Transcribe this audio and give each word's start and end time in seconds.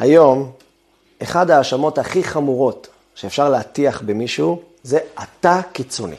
היום, 0.00 0.50
אחד 1.22 1.50
ההאשמות 1.50 1.98
הכי 1.98 2.24
חמורות 2.24 2.88
שאפשר 3.14 3.48
להטיח 3.48 4.02
במישהו, 4.06 4.62
זה 4.82 4.98
אתה 5.22 5.60
קיצוני. 5.72 6.16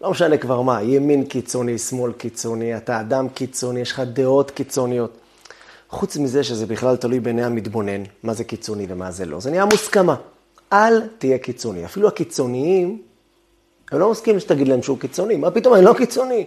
לא 0.00 0.10
משנה 0.10 0.36
כבר 0.36 0.62
מה, 0.62 0.82
ימין 0.82 1.24
קיצוני, 1.24 1.78
שמאל 1.78 2.12
קיצוני, 2.12 2.76
אתה 2.76 3.00
אדם 3.00 3.28
קיצוני, 3.28 3.80
יש 3.80 3.92
לך 3.92 4.00
דעות 4.00 4.50
קיצוניות. 4.50 5.10
חוץ 5.90 6.16
מזה 6.16 6.44
שזה 6.44 6.66
בכלל 6.66 6.96
תלוי 6.96 7.20
בעיני 7.20 7.44
המתבונן, 7.44 8.02
מה 8.22 8.34
זה 8.34 8.44
קיצוני 8.44 8.86
ומה 8.88 9.10
זה 9.10 9.24
לא. 9.24 9.40
זה 9.40 9.50
נהיה 9.50 9.64
מוסכמה. 9.64 10.16
אל 10.72 11.08
תהיה 11.18 11.38
קיצוני. 11.38 11.84
אפילו 11.84 12.08
הקיצוניים, 12.08 13.02
הם 13.92 13.98
לא 13.98 14.10
מסכימים 14.10 14.40
שתגיד 14.40 14.68
להם 14.68 14.82
שהוא 14.82 14.98
קיצוני. 14.98 15.36
מה 15.36 15.50
פתאום, 15.50 15.74
אני 15.74 15.84
לא 15.84 15.94
קיצוני. 15.98 16.46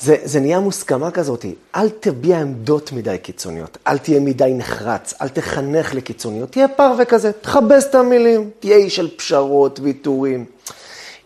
זה, 0.00 0.16
זה 0.24 0.40
נהיה 0.40 0.60
מוסכמה 0.60 1.10
כזאת, 1.10 1.44
אל 1.74 1.88
תביע 1.88 2.38
עמדות 2.38 2.92
מדי 2.92 3.16
קיצוניות, 3.22 3.78
אל 3.86 3.98
תהיה 3.98 4.20
מדי 4.20 4.52
נחרץ, 4.54 5.14
אל 5.22 5.28
תחנך 5.28 5.94
לקיצוניות, 5.94 6.52
תהיה 6.52 6.68
פרווה 6.68 7.04
כזה, 7.04 7.32
תכבס 7.32 7.86
את 7.86 7.94
המילים, 7.94 8.50
תהיה 8.60 8.76
איש 8.76 8.96
של 8.96 9.16
פשרות, 9.16 9.80
ויתורים. 9.82 10.44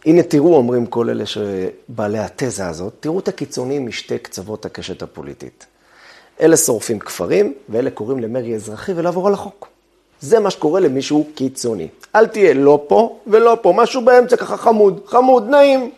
הנה 0.06 0.22
תראו, 0.22 0.56
אומרים 0.56 0.86
כל 0.86 1.10
אלה 1.10 1.24
שבעלי 1.26 2.18
התזה 2.18 2.66
הזאת, 2.66 2.92
תראו 3.00 3.18
את 3.18 3.28
הקיצונים 3.28 3.86
משתי 3.86 4.18
קצוות 4.18 4.64
הקשת 4.64 5.02
הפוליטית. 5.02 5.66
אלה 6.40 6.56
שורפים 6.56 6.98
כפרים, 6.98 7.54
ואלה 7.68 7.90
קוראים 7.90 8.18
למרי 8.20 8.54
אזרחי 8.54 8.92
ולעבור 8.96 9.26
על 9.26 9.34
החוק. 9.34 9.68
זה 10.20 10.40
מה 10.40 10.50
שקורה 10.50 10.80
למישהו 10.80 11.26
קיצוני. 11.34 11.88
אל 12.14 12.26
תהיה 12.26 12.54
לא 12.54 12.84
פה 12.88 13.18
ולא 13.26 13.58
פה, 13.62 13.72
משהו 13.76 14.04
באמצע 14.04 14.36
ככה 14.36 14.56
חמוד, 14.56 15.00
חמוד, 15.06 15.48
נעים. 15.48 15.90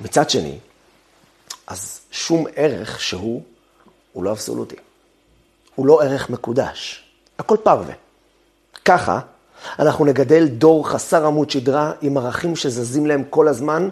מצד 0.00 0.30
שני, 0.30 0.58
אז 1.66 2.00
שום 2.10 2.46
ערך 2.56 3.00
שהוא, 3.00 3.42
הוא 4.12 4.24
לא 4.24 4.30
אבסולוטי. 4.30 4.76
הוא 5.74 5.86
לא 5.86 6.02
ערך 6.02 6.30
מקודש. 6.30 7.04
הכל 7.38 7.56
פרווה. 7.62 7.94
ככה, 8.84 9.20
אנחנו 9.78 10.04
נגדל 10.04 10.48
דור 10.48 10.88
חסר 10.88 11.26
עמוד 11.26 11.50
שדרה 11.50 11.92
עם 12.00 12.16
ערכים 12.16 12.56
שזזים 12.56 13.06
להם 13.06 13.24
כל 13.30 13.48
הזמן, 13.48 13.88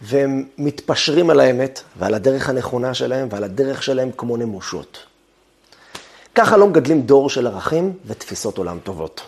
והם 0.00 0.44
מתפשרים 0.58 1.30
על 1.30 1.40
האמת 1.40 1.82
ועל 1.98 2.14
הדרך 2.14 2.48
הנכונה 2.48 2.94
שלהם 2.94 3.28
ועל 3.30 3.44
הדרך 3.44 3.82
שלהם 3.82 4.10
כמו 4.16 4.36
נמושות. 4.36 4.98
ככה 6.34 6.56
לא 6.56 6.66
מגדלים 6.66 7.02
דור 7.02 7.30
של 7.30 7.46
ערכים 7.46 7.92
ותפיסות 8.06 8.58
עולם 8.58 8.78
טובות. 8.84 9.22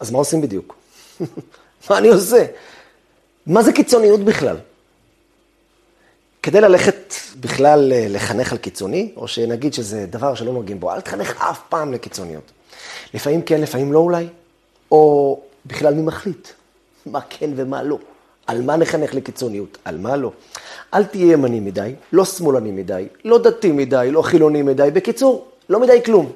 אז 0.00 0.10
מה 0.10 0.18
עושים 0.18 0.40
בדיוק? 0.40 0.76
מה 1.90 1.98
אני 1.98 2.08
עושה? 2.08 2.46
מה 3.46 3.62
זה 3.62 3.72
קיצוניות 3.72 4.20
בכלל? 4.20 4.56
כדי 6.42 6.60
ללכת 6.60 7.14
בכלל 7.40 7.92
אה, 7.92 8.06
לחנך 8.08 8.52
על 8.52 8.58
קיצוני, 8.58 9.12
או 9.16 9.28
שנגיד 9.28 9.74
שזה 9.74 10.06
דבר 10.06 10.34
שלא 10.34 10.52
נוגעים 10.52 10.80
בו, 10.80 10.92
אל 10.92 11.00
תחנך 11.00 11.42
אף 11.50 11.60
פעם 11.68 11.92
לקיצוניות. 11.92 12.52
לפעמים 13.14 13.42
כן, 13.42 13.60
לפעמים 13.60 13.92
לא 13.92 13.98
אולי, 13.98 14.26
או 14.90 15.40
בכלל 15.66 15.94
מי 15.94 16.02
מחליט 16.02 16.48
מה 17.06 17.20
כן 17.28 17.50
ומה 17.56 17.82
לא. 17.82 17.98
על 18.46 18.62
מה 18.62 18.76
נחנך 18.76 19.14
לקיצוניות, 19.14 19.78
על 19.84 19.98
מה 19.98 20.16
לא. 20.16 20.32
אל 20.94 21.04
תהיה 21.04 21.32
ימני 21.32 21.60
מדי, 21.60 21.94
לא 22.12 22.24
שמאלני 22.24 22.70
מדי, 22.70 23.06
לא 23.24 23.38
דתי 23.38 23.72
מדי, 23.72 24.08
לא 24.12 24.22
חילוני 24.22 24.62
מדי. 24.62 24.88
בקיצור, 24.92 25.48
לא 25.68 25.80
מדי 25.80 26.02
כלום. 26.04 26.32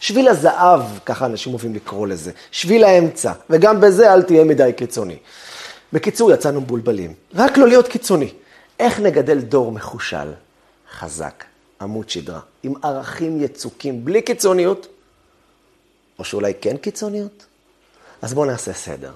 שביל 0.00 0.28
הזהב, 0.28 0.82
ככה 1.06 1.26
אנשים 1.26 1.52
אוהבים 1.52 1.74
לקרוא 1.74 2.06
לזה, 2.06 2.30
שביל 2.50 2.84
האמצע, 2.84 3.32
וגם 3.50 3.80
בזה 3.80 4.12
אל 4.12 4.22
תהיה 4.22 4.44
מדי 4.44 4.70
קיצוני. 4.76 5.16
בקיצור, 5.92 6.32
יצאנו 6.32 6.60
מבולבלים. 6.60 7.14
רק 7.34 7.58
לא 7.58 7.68
להיות 7.68 7.88
קיצוני. 7.88 8.32
איך 8.82 9.00
נגדל 9.00 9.40
דור 9.40 9.72
מחושל, 9.72 10.32
חזק, 10.92 11.44
עמוד 11.80 12.10
שדרה, 12.10 12.40
עם 12.62 12.74
ערכים 12.82 13.44
יצוקים, 13.44 14.04
בלי 14.04 14.22
קיצוניות, 14.22 14.86
או 16.18 16.24
שאולי 16.24 16.52
כן 16.60 16.76
קיצוניות? 16.76 17.46
אז 18.22 18.34
בואו 18.34 18.46
נעשה 18.46 18.72
סדר. 18.72 19.12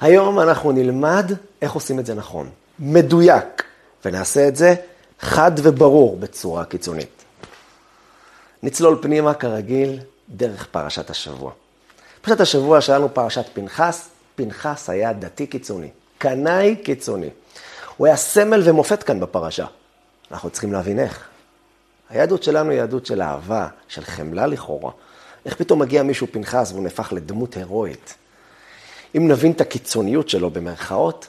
היום 0.00 0.40
אנחנו 0.40 0.72
נלמד 0.72 1.32
איך 1.62 1.72
עושים 1.72 1.98
את 1.98 2.06
זה 2.06 2.14
נכון, 2.14 2.50
מדויק, 2.78 3.64
ונעשה 4.04 4.48
את 4.48 4.56
זה 4.56 4.74
חד 5.20 5.52
וברור 5.56 6.16
בצורה 6.16 6.64
קיצונית. 6.64 7.24
נצלול 8.62 8.98
פנימה 9.02 9.34
כרגיל 9.34 9.98
דרך 10.28 10.66
פרשת 10.70 11.10
השבוע. 11.10 11.52
פרשת 12.22 12.40
השבוע 12.40 12.80
שלנו 12.80 13.14
פרשת 13.14 13.44
פנחס, 13.52 14.08
פנחס 14.36 14.90
היה 14.90 15.12
דתי 15.12 15.46
קיצוני, 15.46 15.90
קנאי 16.18 16.76
קיצוני. 16.76 17.30
הוא 17.98 18.06
היה 18.06 18.16
סמל 18.16 18.62
ומופת 18.64 19.02
כאן 19.02 19.20
בפרשה. 19.20 19.66
אנחנו 20.30 20.50
צריכים 20.50 20.72
להבין 20.72 20.98
איך. 20.98 21.28
היהדות 22.10 22.42
שלנו 22.42 22.70
היא 22.70 22.78
יהדות 22.78 23.06
של 23.06 23.22
אהבה, 23.22 23.68
של 23.88 24.04
חמלה 24.04 24.46
לכאורה. 24.46 24.90
איך 25.46 25.56
פתאום 25.56 25.78
מגיע 25.78 26.02
מישהו 26.02 26.26
פנחס 26.30 26.72
והוא 26.72 26.82
נהפך 26.82 27.12
לדמות 27.12 27.56
הירואית? 27.56 28.14
אם 29.16 29.28
נבין 29.28 29.52
את 29.52 29.60
הקיצוניות 29.60 30.28
שלו 30.28 30.50
במרכאות, 30.50 31.26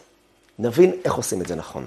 נבין 0.60 0.92
איך 1.06 1.14
עושים 1.14 1.42
את 1.42 1.48
זה 1.48 1.56
נכון. 1.56 1.86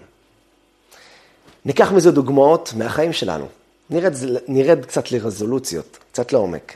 ניקח 1.65 1.93
מזה 1.93 2.11
דוגמאות 2.11 2.73
מהחיים 2.77 3.13
שלנו. 3.13 3.49
נרד, 3.91 4.13
נרד 4.49 4.85
קצת 4.85 5.13
לרזולוציות, 5.13 5.99
קצת 6.13 6.33
לעומק. 6.33 6.73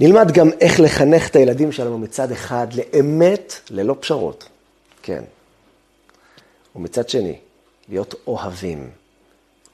נלמד 0.00 0.32
גם 0.32 0.50
איך 0.60 0.80
לחנך 0.80 1.28
את 1.28 1.36
הילדים 1.36 1.72
שלנו 1.72 1.98
מצד 1.98 2.32
אחד 2.32 2.66
לאמת 2.72 3.54
ללא 3.70 3.96
פשרות. 4.00 4.48
כן. 5.02 5.22
ומצד 6.76 7.08
שני, 7.08 7.38
להיות 7.88 8.14
אוהבים, 8.26 8.90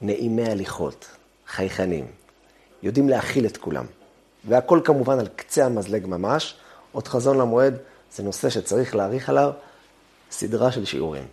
נעימי 0.01 0.49
הליכות, 0.49 1.05
חייכנים, 1.47 2.07
יודעים 2.83 3.09
להכיל 3.09 3.45
את 3.45 3.57
כולם. 3.57 3.85
והכל 4.47 4.81
כמובן 4.83 5.19
על 5.19 5.27
קצה 5.35 5.65
המזלג 5.65 6.05
ממש, 6.05 6.55
עוד 6.91 7.07
חזון 7.07 7.37
למועד, 7.37 7.77
זה 8.13 8.23
נושא 8.23 8.49
שצריך 8.49 8.95
להעריך 8.95 9.29
עליו 9.29 9.51
סדרה 10.31 10.71
של 10.71 10.85
שיעורים. 10.85 11.27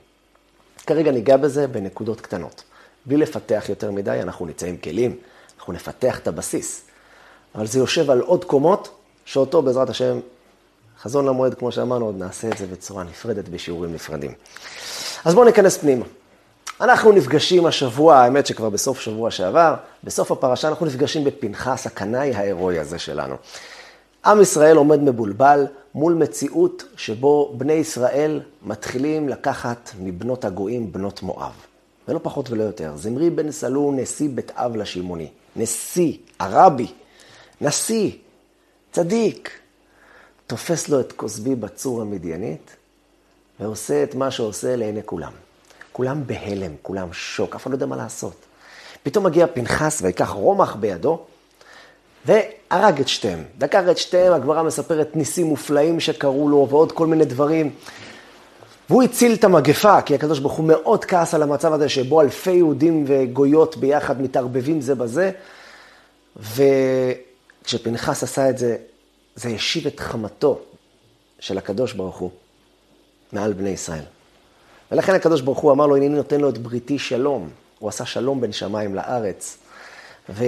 כרגע 0.86 1.10
ניגע 1.10 1.36
בזה 1.36 1.66
בנקודות 1.66 2.20
קטנות. 2.20 2.62
בלי 3.06 3.16
לפתח 3.16 3.64
יותר 3.68 3.90
מדי, 3.90 4.18
אנחנו 4.22 4.46
נצא 4.46 4.66
עם 4.66 4.76
כלים, 4.76 5.16
אנחנו 5.58 5.72
נפתח 5.72 6.18
את 6.18 6.28
הבסיס. 6.28 6.82
אבל 7.54 7.66
זה 7.66 7.78
יושב 7.78 8.10
על 8.10 8.20
עוד 8.20 8.44
קומות, 8.44 8.88
שאותו 9.24 9.62
בעזרת 9.62 9.90
השם, 9.90 10.20
חזון 11.00 11.26
למועד, 11.26 11.54
כמו 11.54 11.72
שאמרנו, 11.72 12.06
עוד 12.06 12.18
נעשה 12.18 12.48
את 12.48 12.58
זה 12.58 12.66
בצורה 12.66 13.04
נפרדת 13.04 13.48
בשיעורים 13.48 13.94
נפרדים. 13.94 14.32
אז 15.26 15.34
בואו 15.34 15.44
ניכנס 15.46 15.78
פנימה. 15.78 16.04
אנחנו 16.80 17.12
נפגשים 17.12 17.66
השבוע, 17.66 18.16
האמת 18.16 18.46
שכבר 18.46 18.70
בסוף 18.70 19.00
שבוע 19.00 19.30
שעבר, 19.30 19.74
בסוף 20.04 20.30
הפרשה 20.30 20.68
אנחנו 20.68 20.86
נפגשים 20.86 21.24
בפנחס, 21.24 21.86
הקנאי 21.86 22.34
ההירואי 22.34 22.78
הזה 22.78 22.98
שלנו. 22.98 23.34
עם 24.26 24.42
ישראל 24.42 24.76
עומד 24.76 25.00
מבולבל 25.00 25.66
מול 25.94 26.14
מציאות 26.14 26.84
שבו 26.96 27.54
בני 27.56 27.72
ישראל 27.72 28.40
מתחילים 28.62 29.28
לקחת 29.28 29.90
מבנות 30.00 30.44
הגויים 30.44 30.92
בנות 30.92 31.22
מואב. 31.22 31.52
ולא 32.08 32.20
פחות 32.22 32.50
ולא 32.50 32.62
יותר. 32.62 32.92
זמרי 32.96 33.30
בן 33.30 33.50
סלו, 33.50 33.92
נשיא 33.96 34.28
בית 34.34 34.52
אב 34.54 34.76
לשמעוני. 34.76 35.30
נשיא, 35.56 36.12
הרבי, 36.38 36.92
נשיא, 37.60 38.10
צדיק. 38.92 39.50
תופס 40.46 40.88
לו 40.88 41.00
את 41.00 41.12
כוסבי 41.12 41.54
בצור 41.54 42.00
המדיינית, 42.00 42.76
ועושה 43.60 44.02
את 44.02 44.14
מה 44.14 44.30
שעושה 44.30 44.76
לעיני 44.76 45.00
כולם. 45.04 45.32
כולם 45.92 46.26
בהלם, 46.26 46.72
כולם 46.82 47.12
שוק, 47.12 47.54
אף 47.54 47.62
אחד 47.62 47.70
לא 47.70 47.76
יודע 47.76 47.86
מה 47.86 47.96
לעשות. 47.96 48.46
פתאום 49.02 49.26
מגיע 49.26 49.46
פנחס 49.46 50.02
ויקח 50.02 50.28
רומח 50.28 50.76
בידו, 50.76 51.20
והרג 52.26 53.00
את 53.00 53.08
שתיהם. 53.08 53.44
דקר 53.58 53.90
את 53.90 53.98
שתיהם, 53.98 54.32
הגמרא 54.32 54.62
מספרת 54.62 55.16
ניסים 55.16 55.46
מופלאים 55.46 56.00
שקרו 56.00 56.48
לו, 56.48 56.66
ועוד 56.70 56.92
כל 56.92 57.06
מיני 57.06 57.24
דברים. 57.24 57.70
והוא 58.90 59.02
הציל 59.02 59.34
את 59.34 59.44
המגפה, 59.44 60.02
כי 60.02 60.14
הקדוש 60.14 60.38
ברוך 60.38 60.52
הוא 60.52 60.64
מאוד 60.64 61.04
כעס 61.04 61.34
על 61.34 61.42
המצב 61.42 61.72
הזה, 61.72 61.88
שבו 61.88 62.20
אלפי 62.20 62.52
יהודים 62.52 63.04
וגויות 63.06 63.76
ביחד 63.76 64.22
מתערבבים 64.22 64.80
זה 64.80 64.94
בזה. 64.94 65.30
וכשפנחס 66.36 68.22
עשה 68.22 68.50
את 68.50 68.58
זה, 68.58 68.76
זה 69.34 69.48
השיב 69.48 69.86
את 69.86 70.00
חמתו 70.00 70.58
של 71.40 71.58
הקדוש 71.58 71.92
ברוך 71.92 72.16
הוא 72.16 72.30
מעל 73.36 73.52
בני 73.52 73.70
ישראל. 73.70 74.04
ולכן 74.92 75.14
הקדוש 75.14 75.40
ברוך 75.40 75.58
הוא 75.58 75.72
אמר 75.72 75.86
לו, 75.86 75.96
הנני 75.96 76.08
נותן 76.08 76.40
לו 76.40 76.48
את 76.48 76.58
בריתי 76.58 76.98
שלום. 76.98 77.48
הוא 77.78 77.88
עשה 77.88 78.06
שלום 78.06 78.40
בין 78.40 78.52
שמיים 78.52 78.94
לארץ. 78.94 79.56
ו... 80.28 80.44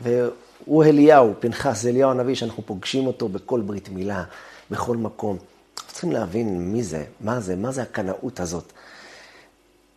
והוא 0.00 0.84
אליהו, 0.84 1.34
פנחס, 1.40 1.86
אליהו 1.86 2.10
הנביא 2.10 2.34
שאנחנו 2.34 2.62
פוגשים 2.66 3.06
אותו 3.06 3.28
בכל 3.28 3.60
ברית 3.60 3.88
מילה, 3.88 4.24
בכל 4.70 4.96
מקום. 4.96 5.36
אנחנו 5.76 5.92
צריכים 5.92 6.12
להבין 6.12 6.72
מי 6.72 6.82
זה, 6.82 7.04
מה 7.20 7.40
זה, 7.40 7.56
מה 7.56 7.72
זה 7.72 7.82
הקנאות 7.82 8.40
הזאת. 8.40 8.72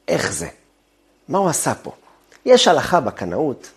איך 0.07 0.33
זה? 0.33 0.47
מה 1.27 1.37
הוא 1.37 1.49
עשה 1.49 1.73
פה? 1.75 1.91
יש 2.45 2.67
הלכה 2.67 2.99
בקנאות, 2.99 3.69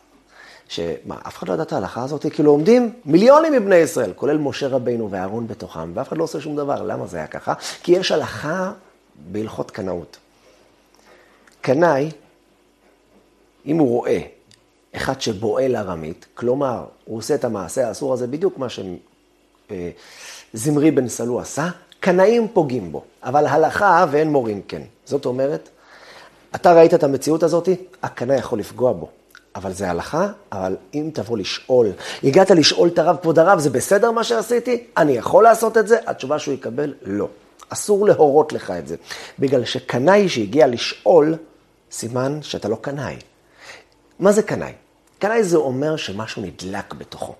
שמה, 0.69 1.17
אף 1.27 1.39
אחד 1.39 1.49
לא 1.49 1.55
ידע 1.55 1.63
את 1.63 1.73
ההלכה 1.73 2.03
הזאת? 2.03 2.27
כאילו 2.33 2.51
עומדים 2.51 2.93
מיליונים 3.05 3.53
מבני 3.53 3.77
ישראל, 3.77 4.13
כולל 4.17 4.39
משה 4.39 4.69
רבינו 4.69 5.11
ואהרון 5.11 5.47
בתוכם, 5.47 5.93
ואף 5.95 6.09
אחד 6.09 6.17
לא 6.17 6.25
עושה 6.25 6.41
שום 6.41 6.57
דבר. 6.57 6.83
למה 6.83 7.07
זה 7.07 7.17
היה 7.17 7.27
ככה? 7.27 7.55
כי 7.83 7.93
יש 7.93 8.13
הלכה 8.13 8.73
בהלכות 9.33 9.71
קנאות. 9.71 10.17
קנאי, 11.61 12.11
אם 13.67 13.79
הוא 13.79 13.89
רואה 13.89 14.21
אחד 14.97 15.21
שבועל 15.21 15.77
ארמית, 15.77 16.27
כלומר, 16.35 16.85
הוא 17.05 17.19
עושה 17.19 17.35
את 17.35 17.45
המעשה 17.45 17.89
האסור 17.89 18.13
הזה 18.13 18.27
בדיוק 18.27 18.59
מה 18.59 18.67
שזמרי 20.55 20.91
בן 20.91 21.09
סלו 21.09 21.41
עשה, 21.41 21.69
קנאים 22.01 22.49
פוגעים 22.49 22.93
בו, 22.93 23.03
אבל 23.23 23.47
הלכה 23.47 24.07
ואין 24.11 24.31
מורים 24.31 24.63
כן. 24.69 24.83
זאת 25.05 25.27
אומרת, 25.27 25.69
אתה 26.55 26.73
ראית 26.73 26.95
את 26.95 27.03
המציאות 27.05 27.43
הזאת, 27.43 27.69
הקנאי 28.03 28.37
יכול 28.37 28.59
לפגוע 28.59 28.93
בו. 28.93 29.09
אבל 29.57 29.73
זה 29.73 29.91
הלכה, 29.91 30.29
אבל 30.53 30.77
אם 30.95 31.11
תבוא 31.15 31.39
לשאול, 31.39 31.93
הגעת 32.25 32.51
לשאול 32.51 32.89
את 32.89 32.99
הרב, 32.99 33.17
כבוד 33.23 33.39
הרב, 33.39 33.59
זה 33.59 33.71
בסדר 33.71 34.11
מה 34.11 34.25
שעשיתי? 34.25 34.87
אני 34.97 35.13
יכול 35.13 35.45
לעשות 35.45 35.79
את 35.79 35.89
זה? 35.89 35.99
התשובה 36.07 36.39
שהוא 36.39 36.55
יקבל, 36.55 36.95
לא. 37.03 37.29
אסור 37.69 38.07
להורות 38.07 38.53
לך 38.53 38.71
את 38.71 38.89
זה. 38.89 38.97
בגלל 39.39 39.65
שקנאי 39.65 40.29
שהגיע 40.29 40.67
לשאול, 40.67 41.35
סימן 41.91 42.43
שאתה 42.43 42.69
לא 42.69 42.77
קנאי. 42.81 43.17
מה 44.19 44.33
זה 44.33 44.43
קנאי? 44.43 44.73
קנאי 45.19 45.45
זה 45.45 45.57
אומר 45.57 45.97
שמשהו 45.97 46.43
נדלק 46.43 46.95
בתוכו. 46.95 47.35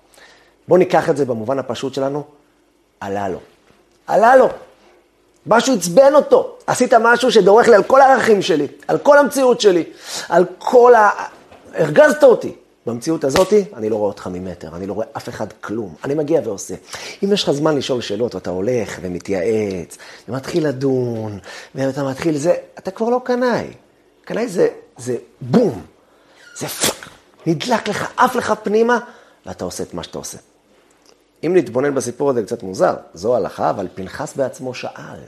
בואו 0.67 0.79
ניקח 0.79 1.09
את 1.09 1.17
זה 1.17 1.25
במובן 1.25 1.59
הפשוט 1.59 1.93
שלנו, 1.93 2.23
עלה 2.99 3.29
לו. 3.29 3.39
עלה 4.07 4.35
לו. 4.35 4.49
משהו 5.47 5.73
עצבן 5.75 6.15
אותו. 6.15 6.57
עשית 6.67 6.93
משהו 6.93 7.31
שדורך 7.31 7.67
לי 7.67 7.75
על 7.75 7.83
כל 7.83 8.01
הערכים 8.01 8.41
שלי, 8.41 8.67
על 8.87 8.97
כל 8.97 9.17
המציאות 9.17 9.61
שלי, 9.61 9.83
על 10.29 10.45
כל 10.57 10.95
ה... 10.95 11.09
הרגזת 11.75 12.23
אותי. 12.23 12.55
במציאות 12.85 13.23
הזאת, 13.23 13.53
אני 13.73 13.89
לא 13.89 13.95
רואה 13.95 14.07
אותך 14.07 14.27
ממטר, 14.27 14.75
אני 14.75 14.87
לא 14.87 14.93
רואה 14.93 15.07
אף 15.17 15.29
אחד 15.29 15.53
כלום. 15.61 15.95
אני 16.03 16.13
מגיע 16.13 16.41
ועושה. 16.43 16.75
אם 17.23 17.33
יש 17.33 17.43
לך 17.43 17.51
זמן 17.51 17.77
לשאול 17.77 18.01
שאלות, 18.01 18.35
ואתה 18.35 18.49
הולך 18.49 18.99
ומתייעץ, 19.01 19.97
ומתחיל 20.29 20.67
לדון, 20.67 21.39
ואתה 21.75 22.03
מתחיל 22.03 22.37
זה, 22.37 22.55
אתה 22.79 22.91
כבר 22.91 23.09
לא 23.09 23.21
קנאי. 23.23 23.67
קנאי 24.25 24.47
זה, 24.47 24.67
זה 24.97 25.17
בום, 25.41 25.85
זה 26.57 26.67
פאק, 26.67 27.09
נדלק 27.45 27.87
לך, 27.87 28.11
עף 28.17 28.35
לך 28.35 28.53
פנימה, 28.63 28.99
ואתה 29.45 29.65
עושה 29.65 29.83
את 29.83 29.93
מה 29.93 30.03
שאתה 30.03 30.17
עושה. 30.17 30.37
אם 31.43 31.55
נתבונן 31.55 31.95
בסיפור 31.95 32.29
הזה 32.29 32.43
קצת 32.43 32.63
מוזר, 32.63 32.93
זו 33.13 33.35
הלכה, 33.35 33.69
אבל 33.69 33.87
פנחס 33.95 34.35
בעצמו 34.35 34.73
שאל. 34.73 35.19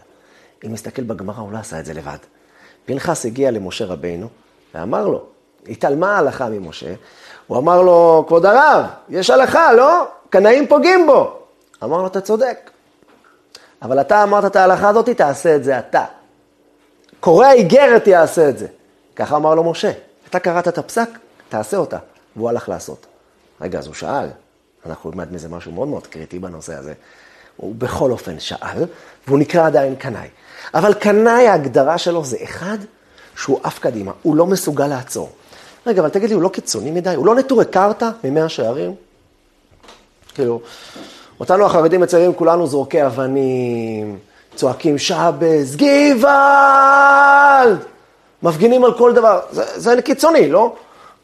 אם 0.65 0.73
נסתכל 0.73 1.03
בגמרא, 1.03 1.39
הוא 1.39 1.51
לא 1.51 1.57
עשה 1.57 1.79
את 1.79 1.85
זה 1.85 1.93
לבד. 1.93 2.17
פנחס 2.85 3.25
הגיע 3.25 3.51
למשה 3.51 3.85
רבינו 3.85 4.27
ואמר 4.75 5.07
לו, 5.07 5.25
התעלמה 5.69 6.15
ההלכה 6.15 6.49
ממשה, 6.49 6.93
הוא 7.47 7.57
אמר 7.57 7.81
לו, 7.81 8.25
כבוד 8.27 8.45
הרב, 8.45 8.85
יש 9.09 9.29
הלכה, 9.29 9.73
לא? 9.73 10.07
קנאים 10.29 10.67
פוגעים 10.67 11.07
בו. 11.07 11.39
אמר 11.83 11.97
לו, 11.97 12.07
אתה 12.07 12.21
צודק. 12.21 12.69
אבל 13.81 14.01
אתה 14.01 14.23
אמרת 14.23 14.45
את 14.45 14.55
ההלכה 14.55 14.89
הזאת, 14.89 15.09
תעשה 15.09 15.55
את 15.55 15.63
זה 15.63 15.79
אתה. 15.79 16.05
קורא 17.19 17.45
האיגרת 17.45 18.07
יעשה 18.07 18.49
את 18.49 18.57
זה. 18.57 18.67
ככה 19.15 19.35
אמר 19.35 19.55
לו 19.55 19.63
משה. 19.63 19.91
אתה 20.29 20.39
קראת 20.39 20.67
את 20.67 20.77
הפסק, 20.77 21.09
תעשה 21.49 21.77
אותה. 21.77 21.97
והוא 22.35 22.49
הלך 22.49 22.69
לעשות. 22.69 23.05
רגע, 23.61 23.79
אז 23.79 23.87
הוא 23.87 23.95
שאל. 23.95 24.27
אנחנו 24.85 25.09
נלמד 25.09 25.33
מזה 25.33 25.49
משהו 25.49 25.71
מאוד 25.71 25.87
מאוד 25.87 26.07
קריטי 26.07 26.39
בנושא 26.39 26.75
הזה. 26.75 26.93
הוא 27.57 27.75
בכל 27.75 28.11
אופן 28.11 28.39
שאל, 28.39 28.85
והוא 29.27 29.39
נקרא 29.39 29.67
עדיין 29.67 29.95
קנאי. 29.95 30.27
אבל 30.73 30.93
קנאי, 30.93 31.47
ההגדרה 31.47 31.97
שלו 31.97 32.25
זה 32.25 32.37
אחד 32.43 32.77
שהוא 33.35 33.59
עף 33.63 33.79
קדימה, 33.79 34.11
הוא 34.21 34.35
לא 34.35 34.45
מסוגל 34.45 34.87
לעצור. 34.87 35.31
רגע, 35.87 36.01
אבל 36.01 36.09
תגיד 36.09 36.29
לי, 36.29 36.35
הוא 36.35 36.43
לא 36.43 36.49
קיצוני 36.49 36.91
מדי? 36.91 37.15
הוא 37.15 37.25
לא 37.25 37.35
נטורי 37.35 37.65
קרתא 37.65 38.09
ממאה 38.23 38.49
שערים? 38.49 38.95
כאילו, 40.35 40.61
אותנו 41.39 41.65
החרדים 41.65 42.01
מציירים 42.01 42.33
כולנו 42.33 42.67
זורקי 42.67 43.05
אבנים, 43.05 44.17
צועקים 44.55 44.97
שבס, 44.97 45.75
גוואלד! 45.75 47.77
מפגינים 48.43 48.85
על 48.85 48.97
כל 48.97 49.13
דבר. 49.13 49.39
זה, 49.51 49.63
זה 49.75 50.01
קיצוני, 50.01 50.49
לא? 50.49 50.75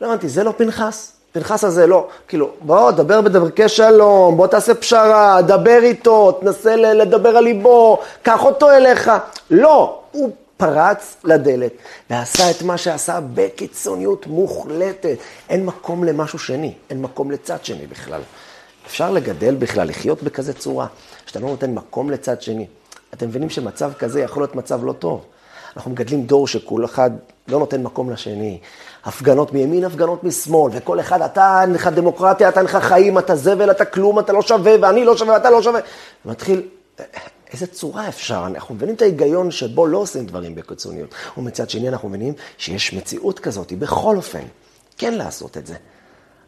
לא 0.01 0.07
הבנתי, 0.07 0.30
זה 0.30 0.44
לא 0.44 0.54
פנחס. 0.57 1.12
פנחס 1.31 1.63
הזה 1.63 1.88
לא, 1.88 2.07
כאילו, 2.27 2.50
בוא, 2.62 2.92
דבר 2.92 3.21
בדרכי 3.21 3.69
שלום, 3.69 4.38
בוא 4.38 4.48
תעשה 4.48 4.74
פשרה, 4.74 5.42
דבר 5.42 5.80
איתו, 5.81 6.31
תנסה 6.31 6.75
לדבר 6.75 7.38
על 7.38 7.44
ליבו, 7.44 8.00
קח 8.24 8.45
אותו 8.45 8.71
אליך. 8.71 9.12
לא, 9.50 10.00
הוא 10.12 10.30
פרץ 10.63 11.15
לדלת 11.24 11.71
ועשה 12.10 12.51
את 12.51 12.62
מה 12.62 12.77
שעשה 12.77 13.19
בקיצוניות 13.33 14.27
מוחלטת. 14.27 15.18
אין 15.50 15.65
מקום 15.65 16.04
למשהו 16.04 16.39
שני, 16.39 16.74
אין 16.89 17.01
מקום 17.01 17.31
לצד 17.31 17.65
שני 17.65 17.88
בכלל. 17.88 18.21
אפשר 18.86 19.12
לגדל 19.12 19.56
בכלל, 19.56 19.88
לחיות 19.88 20.24
בכזה 20.24 20.54
צורה, 20.54 20.88
שאתה 21.25 21.39
לא 21.39 21.48
נותן 21.48 21.74
מקום 21.74 22.10
לצד 22.10 22.42
שני. 22.42 22.68
אתם 23.13 23.27
מבינים 23.27 23.50
שמצב 23.50 23.94
כזה 23.94 24.21
יכול 24.21 24.44
להיות 24.44 24.56
מצב 24.56 24.86
לא 24.86 24.94
טוב. 24.94 25.25
אנחנו 25.75 25.92
מגדלים 25.92 26.24
דור 26.24 26.48
שכל 26.48 26.86
אחד 26.86 27.12
לא 27.48 27.59
נותן 27.59 27.83
מקום 27.83 28.09
לשני. 28.09 28.59
הפגנות 29.06 29.54
מימין, 29.54 29.83
הפגנות 29.86 30.24
משמאל, 30.24 30.71
וכל 30.75 31.00
אחד, 31.00 31.21
אתה 31.21 31.62
אין 31.62 31.74
לך 31.74 31.88
דמוקרטיה, 31.88 32.50
אתה 32.50 32.59
אין 32.59 32.66
לך 32.66 32.75
חיים, 32.75 33.18
אתה 33.18 33.36
זבל, 33.36 33.71
אתה 33.71 33.86
כלום, 33.86 34.19
אתה 34.19 34.33
לא 34.33 34.42
שווה, 34.42 34.75
ואני 34.81 35.06
לא 35.06 35.18
שווה, 35.18 35.33
ואתה 35.33 35.50
לא 35.50 35.62
שווה. 35.62 35.80
מתחיל, 36.25 36.62
איזה 37.53 37.67
צורה 37.67 38.07
אפשר? 38.07 38.44
אנחנו 38.45 38.75
מבינים 38.75 38.95
את 38.95 39.01
ההיגיון 39.01 39.51
שבו 39.51 39.88
לא 39.88 39.97
עושים 39.97 40.25
דברים 40.25 40.55
בקיצוניות. 40.55 41.15
ומצד 41.38 41.69
שני 41.69 41.89
אנחנו 41.89 42.09
מבינים 42.09 42.33
שיש 42.57 42.94
מציאות 42.94 43.39
כזאת, 43.39 43.73
בכל 43.73 44.17
אופן, 44.17 44.44
כן 44.97 45.13
לעשות 45.13 45.57
את 45.57 45.67
זה. 45.67 45.75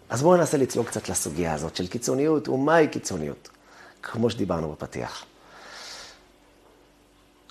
אז 0.09 0.21
בואו 0.21 0.37
ננסה 0.37 0.57
לצלול 0.57 0.85
קצת 0.85 1.09
לסוגיה 1.09 1.53
הזאת 1.53 1.75
של 1.75 1.87
קיצוניות, 1.87 2.49
ומהי 2.49 2.87
קיצוניות, 2.87 3.49
כמו 4.03 4.29
שדיברנו 4.29 4.71
בפתיח. 4.71 5.25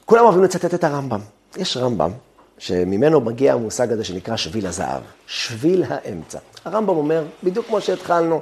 כולם 0.05 0.25
אוהבים 0.25 0.43
לצטט 0.43 0.75
את 0.75 0.85
הרמב"ם. 0.85 1.21
יש 1.57 1.77
רמב"ם, 1.77 2.11
שממנו 2.59 3.21
מגיע 3.21 3.53
המושג 3.53 3.93
הזה 3.93 4.05
שנקרא 4.05 4.37
שביל 4.37 4.67
הזהב, 4.67 5.03
שביל 5.27 5.85
האמצע. 5.89 6.39
הרמב"ם 6.65 6.97
אומר, 6.97 7.25
בדיוק 7.45 7.67
כמו 7.67 7.81
שהתחלנו, 7.81 8.41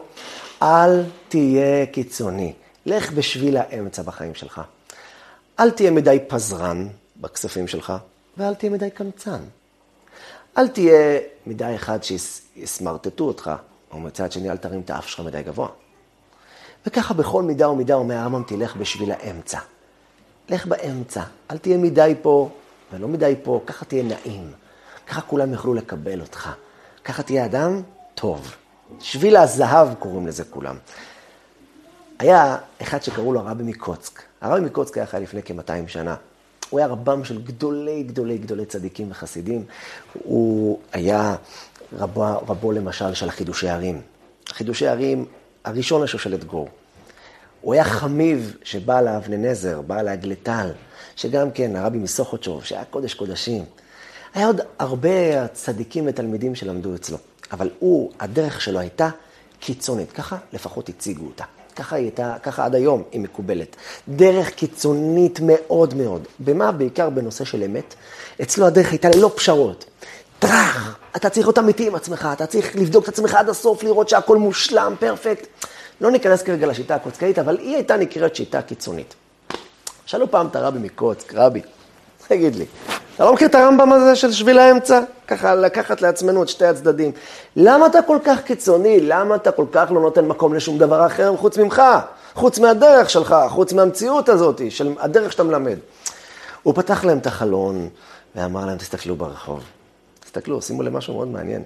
אל 0.63 1.03
תהיה 1.29 1.87
קיצוני, 1.87 2.53
לך 2.87 3.13
בשביל 3.13 3.57
האמצע 3.57 4.03
בחיים 4.03 4.35
שלך. 4.35 4.61
אל 5.61 5.71
תהיה 5.71 5.91
מדי 5.91 6.19
פזרן 6.29 6.89
בכספים 7.17 7.69
שלך, 7.69 7.93
ואל 8.37 8.55
תהיה 8.55 8.73
מדי 8.73 8.91
קמצן. 8.91 9.41
אל 10.59 10.69
תהיה 10.69 11.19
מדי 11.47 11.73
אחד 11.75 11.99
שיסמרטטו 12.03 13.25
אותך, 13.25 13.51
או 13.91 14.01
מצד 14.01 14.33
שני 14.33 14.51
אל 14.51 14.57
תרים 14.57 14.81
את 14.81 14.91
האף 14.91 15.09
שלך 15.09 15.21
מדי 15.21 15.43
גבוה. 15.43 15.69
וככה 16.87 17.15
בכל 17.15 17.43
מידה 17.43 17.69
ומידה 17.69 17.95
אומר 17.95 18.15
הרמב"ם, 18.15 18.43
תלך 18.43 18.77
בשביל 18.77 19.13
האמצע. 19.13 19.59
לך 20.49 20.67
באמצע, 20.67 21.23
אל 21.51 21.59
תהיה 21.59 21.77
מדי 21.77 22.15
פה 22.23 22.51
ולא 22.93 23.09
מדי 23.09 23.35
פה, 23.43 23.61
ככה 23.67 23.85
תהיה 23.85 24.03
נעים. 24.03 24.53
ככה 25.07 25.21
כולם 25.21 25.53
יוכלו 25.53 25.75
לקבל 25.75 26.21
אותך. 26.21 26.51
ככה 27.05 27.23
תהיה 27.23 27.45
אדם 27.45 27.83
טוב. 28.15 28.55
שביל 29.01 29.37
הזהב 29.37 29.95
קוראים 29.95 30.27
לזה 30.27 30.45
כולם. 30.45 30.77
היה 32.23 32.57
אחד 32.83 33.03
שקראו 33.03 33.33
לו 33.33 33.41
הרבי 33.41 33.63
מקוצק. 33.63 34.23
הרבי 34.41 34.61
מקוצק 34.61 34.97
היה 34.97 35.07
חי 35.07 35.21
לפני 35.21 35.43
כ-200 35.43 35.89
שנה. 35.89 36.17
הוא 36.71 36.81
היה 36.81 36.87
רבם 36.87 37.25
של 37.25 37.43
גדולי 37.43 38.03
גדולי 38.03 38.39
גדולי 38.39 38.67
צדיקים 38.67 39.11
וחסידים. 39.11 39.65
הוא 40.13 40.79
היה 40.93 41.37
רבו, 41.99 42.23
רבו 42.49 42.73
למשל 42.73 43.15
של 43.15 43.29
החידושי 43.29 43.69
ערים. 43.69 44.01
חידושי 44.49 44.87
ערים, 44.87 45.25
הראשון 45.65 46.03
לשושלת 46.03 46.45
גור. 46.45 46.69
הוא 47.61 47.75
היה 47.75 47.85
חמיב 47.85 48.57
שבא 48.63 49.01
לאבני 49.01 49.37
נזר, 49.37 49.81
בא 49.81 50.03
להגלטל, 50.03 50.71
שגם 51.17 51.51
כן, 51.51 51.77
הרבי 51.77 51.99
מסוכותשוב, 51.99 52.65
שהיה 52.65 52.85
קודש 52.85 53.15
קודשים. 53.15 53.65
היה 54.35 54.47
עוד 54.47 54.61
הרבה 54.79 55.49
צדיקים 55.49 56.05
ותלמידים 56.07 56.55
שלמדו 56.55 56.95
אצלו, 56.95 57.19
אבל 57.53 57.71
הוא, 57.79 58.13
הדרך 58.21 58.61
שלו 58.61 58.79
הייתה 58.79 59.09
קיצונית, 59.61 60.13
ככה 60.13 60.37
לפחות 60.53 60.89
הציגו 60.89 61.27
אותה. 61.27 61.45
ככה 61.77 61.97
היא 61.97 62.05
הייתה, 62.05 62.35
ככה 62.43 62.65
עד 62.65 62.75
היום 62.75 63.03
היא 63.13 63.21
מקובלת. 63.21 63.77
דרך 64.09 64.51
קיצונית 64.51 65.41
מאוד 65.43 65.95
מאוד. 65.95 66.27
במה? 66.39 66.73
בעיקר 66.73 67.11
בנושא 67.11 67.45
של 67.45 67.63
אמת. 67.63 67.95
אצלו 68.43 68.67
הדרך 68.67 68.91
הייתה 68.91 69.09
ללא 69.17 69.31
פשרות. 69.35 69.85
טראח, 70.39 70.99
אתה 71.17 71.31
צריך 71.31 71.47
להיות 71.47 71.59
אמיתי 71.59 71.87
עם 71.87 71.95
עצמך, 71.95 72.29
אתה 72.33 72.47
צריך 72.47 72.77
לבדוק 72.77 73.05
את 73.05 73.09
עצמך 73.09 73.35
עד 73.35 73.49
הסוף, 73.49 73.83
לראות 73.83 74.09
שהכל 74.09 74.37
מושלם, 74.37 74.95
פרפקט. 74.99 75.47
לא 76.01 76.11
ניכנס 76.11 76.43
כרגע 76.43 76.67
לשיטה 76.67 76.95
הקוצקאית, 76.95 77.39
אבל 77.39 77.59
היא 77.59 77.75
הייתה 77.75 77.97
נקראת 77.97 78.37
שיטה 78.37 78.63
קיצונית. 78.63 79.15
שאלו 80.07 80.31
פעם 80.31 80.47
את 80.47 80.57
הרבי 80.57 80.79
מקוצק, 80.79 81.35
רבי, 81.35 81.61
תגיד 82.29 82.57
לי, 82.57 82.65
אתה 83.15 83.25
לא 83.25 83.33
מכיר 83.33 83.49
את 83.49 83.55
הרמב"ם 83.55 83.93
הזה 83.93 84.17
של 84.17 84.33
שביל 84.33 84.59
האמצע? 84.59 85.01
ככה 85.29 85.55
לקחת 85.55 86.03
לעצמנו 86.03 86.43
את 86.43 86.49
שתי 86.49 86.65
הצדדים. 86.65 87.13
למה 87.57 87.87
אתה 87.87 88.03
כל 88.03 88.19
כך 88.25 88.43
קיצוני? 88.43 89.01
למה 89.01 89.35
אתה 89.35 89.53
כל 89.53 89.67
כך 89.73 89.91
לא 89.91 90.01
נותן 90.01 90.25
מקום 90.25 90.55
לשום 90.55 90.79
דבר 90.79 91.07
אחר 91.07 91.37
חוץ 91.37 91.59
ממך? 91.59 91.83
חוץ 92.35 92.59
מהדרך 92.59 93.11
שלך, 93.11 93.37
חוץ 93.49 93.73
מהמציאות 93.73 94.29
הזאת, 94.29 94.61
של 94.71 94.95
הדרך 94.99 95.33
שאתה 95.33 95.43
מלמד. 95.43 95.79
הוא 96.63 96.75
פתח 96.75 97.05
להם 97.05 97.19
את 97.19 97.27
החלון 97.27 97.89
ואמר 98.37 98.67
להם, 98.67 98.79
תסתכלו 98.79 99.17
ברחוב. 99.17 99.63
תסתכלו, 100.21 100.63
שימו 100.63 100.83
לב 100.83 100.93
משהו 100.93 101.15
מאוד 101.15 101.29
מעניין. 101.29 101.63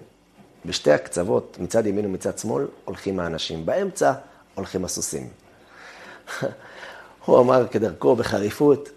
בשתי 0.64 0.92
הקצוות, 0.92 1.56
מצד 1.60 1.86
ימין 1.86 2.06
ומצד 2.06 2.38
שמאל, 2.38 2.66
הולכים 2.84 3.20
האנשים. 3.20 3.66
באמצע 3.66 4.12
הולכים 4.54 4.84
הסוסים. 4.84 5.28
הוא 7.24 7.38
אמר 7.38 7.66
כדרכו 7.70 8.16
בחריפות, 8.16 8.88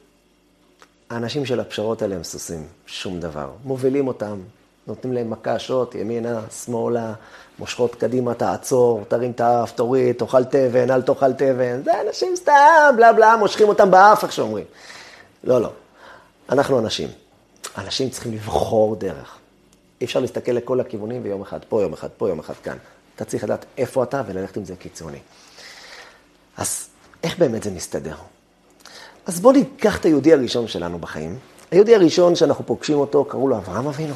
האנשים 1.09 1.45
של 1.45 1.59
הפשרות 1.59 2.01
האלה 2.01 2.15
הם 2.15 2.23
סוסים, 2.23 2.67
שום 2.85 3.19
דבר. 3.19 3.49
מובילים 3.63 4.07
אותם, 4.07 4.39
נותנים 4.87 5.13
להם 5.13 5.29
מכה 5.29 5.59
שוט, 5.59 5.95
ימינה, 5.95 6.41
שמאלה, 6.65 7.13
מושכות 7.59 7.95
קדימה, 7.95 8.33
תעצור, 8.33 9.03
תרים 9.07 9.31
את 9.31 9.41
האף, 9.41 9.71
תוריד, 9.71 10.15
תאכל 10.15 10.43
תבן, 10.43 10.91
אל 10.91 11.01
תאכל 11.01 11.33
תבן. 11.33 11.83
זה 11.83 11.91
אנשים 12.07 12.35
סתם, 12.35 12.93
בלה 12.97 13.13
בלה, 13.13 13.37
מושכים 13.37 13.67
אותם 13.67 13.91
באף, 13.91 14.23
איך 14.23 14.31
שאומרים. 14.31 14.65
לא, 15.43 15.61
לא. 15.61 15.71
אנחנו 16.49 16.79
אנשים. 16.79 17.09
אנשים 17.77 18.09
צריכים 18.09 18.33
לבחור 18.33 18.95
דרך. 18.95 19.37
אי 20.01 20.05
אפשר 20.05 20.19
להסתכל 20.19 20.51
לכל 20.51 20.79
הכיוונים 20.79 21.21
ויום 21.23 21.41
אחד 21.41 21.59
פה, 21.69 21.81
יום 21.81 21.93
אחד 21.93 22.09
פה, 22.17 22.29
יום 22.29 22.39
אחד 22.39 22.53
כאן. 22.63 22.77
אתה 23.15 23.25
צריך 23.25 23.43
לדעת 23.43 23.65
איפה 23.77 24.03
אתה 24.03 24.21
וללכת 24.27 24.57
עם 24.57 24.65
זה 24.65 24.75
קיצוני. 24.75 25.19
אז 26.57 26.87
איך 27.23 27.39
באמת 27.39 27.63
זה 27.63 27.71
מסתדר? 27.71 28.15
אז 29.29 29.39
בואו 29.39 29.53
ניקח 29.53 29.97
את 29.99 30.05
היהודי 30.05 30.33
הראשון 30.33 30.67
שלנו 30.67 30.99
בחיים. 30.99 31.39
היהודי 31.71 31.95
הראשון 31.95 32.35
שאנחנו 32.35 32.65
פוגשים 32.65 32.97
אותו, 32.97 33.25
קראו 33.25 33.47
לו 33.47 33.57
אברהם 33.57 33.87
אבינו. 33.87 34.13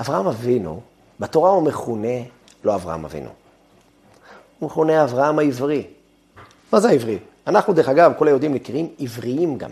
אברהם 0.00 0.26
אבינו, 0.26 0.80
בתורה 1.20 1.50
הוא 1.50 1.62
מכונה 1.62 2.18
לא 2.64 2.74
אברהם 2.74 3.04
אבינו. 3.04 3.28
הוא 4.58 4.66
מכונה 4.66 5.04
אברהם 5.04 5.38
העברי. 5.38 5.86
מה 6.72 6.80
זה 6.80 6.88
העברי? 6.88 7.18
אנחנו, 7.46 7.72
דרך 7.72 7.88
אגב, 7.88 8.12
כל 8.18 8.26
היהודים 8.26 8.54
נקראים 8.54 8.88
עבריים 8.98 9.58
גם. 9.58 9.70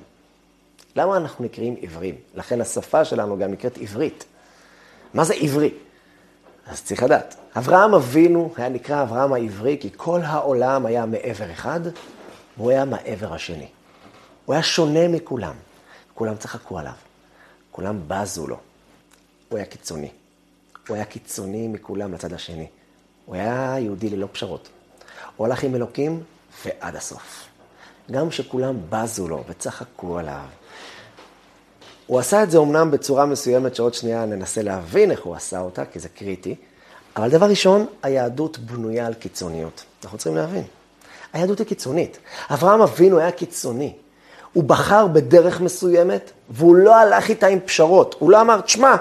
למה 0.97 1.17
אנחנו 1.17 1.45
נקראים 1.45 1.77
עברים? 1.83 2.15
לכן 2.35 2.61
השפה 2.61 3.05
שלנו 3.05 3.39
גם 3.39 3.51
נקראת 3.51 3.79
עברית. 3.79 4.25
מה 5.15 5.25
זה 5.25 5.35
עברי? 5.35 5.71
אז 6.67 6.83
צריך 6.83 7.03
לדעת. 7.03 7.37
אברהם 7.57 7.95
אבינו 7.95 8.53
היה 8.57 8.69
נקרא 8.69 9.03
אברהם 9.03 9.33
העברי, 9.33 9.77
כי 9.81 9.91
כל 9.97 10.21
העולם 10.23 10.87
היה 10.87 11.07
מעבר 11.07 11.53
אחד, 11.53 11.81
והוא 12.57 12.71
היה 12.71 12.85
מהעבר 12.85 13.35
השני. 13.35 13.67
הוא 14.45 14.55
היה 14.55 14.63
שונה 14.63 15.09
מכולם. 15.09 15.55
כולם 16.15 16.37
צחקו 16.37 16.79
עליו, 16.79 16.93
כולם 17.71 18.01
בזו 18.09 18.47
לו. 18.47 18.57
הוא 19.49 19.59
היה 19.59 19.67
קיצוני. 19.67 20.11
הוא 20.89 20.95
היה 20.95 21.05
קיצוני 21.05 21.69
מכולם 21.69 22.15
לצד 22.15 22.33
השני. 22.33 22.67
הוא 23.27 23.35
היה 23.35 23.77
יהודי 23.79 24.11
ללא 24.11 24.29
פשרות. 24.33 24.69
הוא 25.37 25.47
הלך 25.47 25.63
עם 25.65 25.75
אלוקים 25.75 26.23
ועד 26.65 26.97
הסוף. 26.97 27.47
גם 28.11 28.31
שכולם 28.31 28.77
בזו 28.89 29.29
לו 29.29 29.45
וצחקו 29.49 30.19
עליו. 30.19 30.45
הוא 32.07 32.19
עשה 32.19 32.43
את 32.43 32.51
זה 32.51 32.59
אמנם 32.59 32.91
בצורה 32.91 33.27
מסוימת, 33.27 33.75
שעוד 33.75 33.95
שנייה 33.95 34.25
ננסה 34.25 34.63
להבין 34.63 35.11
איך 35.11 35.23
הוא 35.23 35.35
עשה 35.35 35.61
אותה, 35.61 35.85
כי 35.85 36.01
זה 36.01 36.09
קריטי. 36.09 36.55
אבל 37.17 37.31
דבר 37.31 37.47
ראשון, 37.47 37.87
היהדות 38.03 38.59
בנויה 38.59 39.07
על 39.07 39.15
קיצוניות. 39.15 39.85
אנחנו 40.05 40.19
צריכים 40.19 40.37
להבין. 40.37 40.65
היהדות 41.33 41.59
היא 41.59 41.67
קיצונית. 41.67 42.19
אברהם 42.51 42.81
אבינו 42.81 43.19
היה 43.19 43.33
קיצוני. 43.33 43.95
הוא 44.55 44.65
בחר 44.65 45.07
בדרך 45.07 45.61
מסוימת, 45.61 46.31
והוא 46.51 46.77
לא 46.77 46.97
הלך 46.97 47.29
איתה 47.29 47.47
עם 47.47 47.59
פשרות. 47.65 48.17
הוא 48.19 48.31
לא 48.31 48.41
אמר, 48.41 48.61
תשמע, 48.61 48.97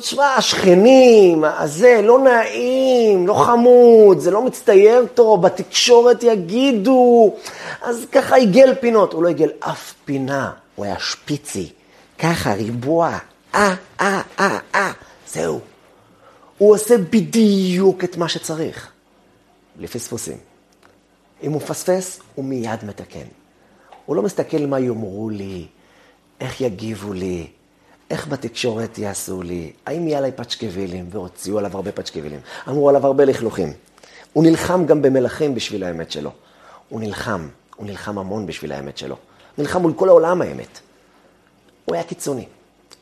תשמע, 0.00 0.34
השכנים, 0.34 1.44
הזה, 1.44 2.00
לא 2.02 2.18
נעים, 2.18 3.26
לא 3.26 3.34
חמוד, 3.34 4.18
זה 4.18 4.30
לא 4.30 4.42
מצטייר 4.42 5.06
טוב, 5.14 5.42
בתקשורת 5.42 6.22
יגידו. 6.22 7.34
אז 7.82 8.06
ככה 8.12 8.36
עיגל 8.36 8.74
פינות. 8.74 9.12
הוא 9.12 9.22
לא 9.22 9.28
עיגל 9.28 9.50
אף 9.60 9.94
פינה, 10.04 10.50
הוא 10.74 10.84
היה 10.84 10.98
שפיצי. 10.98 11.72
ככה, 12.18 12.54
ריבוע, 12.54 13.18
אה, 13.54 13.74
אה, 14.00 14.20
אה, 14.40 14.58
אה, 14.74 14.92
זהו. 15.28 15.60
הוא 16.58 16.74
עושה 16.74 16.98
בדיוק 16.98 18.04
את 18.04 18.16
מה 18.16 18.28
שצריך, 18.28 18.88
בלי 19.76 19.86
פספוסים. 19.86 20.36
אם 21.42 21.52
הוא 21.52 21.62
מפספס, 21.62 22.20
הוא 22.34 22.44
מיד 22.44 22.84
מתקן. 22.84 23.41
הוא 24.06 24.16
לא 24.16 24.22
מסתכל 24.22 24.66
מה 24.66 24.80
יאמרו 24.80 25.30
לי, 25.30 25.66
איך 26.40 26.60
יגיבו 26.60 27.12
לי, 27.12 27.46
איך 28.10 28.28
בתקשורת 28.28 28.98
יעשו 28.98 29.42
לי, 29.42 29.72
האם 29.86 30.08
יהיה 30.08 30.18
עליי 30.18 30.32
פצ'קווילים, 30.32 31.08
והוציאו 31.10 31.58
עליו 31.58 31.70
הרבה 31.74 31.92
פצ'קווילים, 31.92 32.40
אמרו 32.68 32.88
עליו 32.88 33.06
הרבה 33.06 33.24
לכלוכים. 33.24 33.72
הוא 34.32 34.44
נלחם 34.44 34.86
גם 34.86 35.02
במלכים 35.02 35.54
בשביל 35.54 35.84
האמת 35.84 36.12
שלו. 36.12 36.30
הוא 36.88 37.00
נלחם, 37.00 37.48
הוא 37.76 37.86
נלחם 37.86 38.18
המון 38.18 38.46
בשביל 38.46 38.72
האמת 38.72 38.98
שלו. 38.98 39.16
נלחם 39.58 39.82
מול 39.82 39.92
כל 39.96 40.08
העולם 40.08 40.42
האמת. 40.42 40.78
הוא 41.84 41.94
היה 41.94 42.04
קיצוני. 42.04 42.46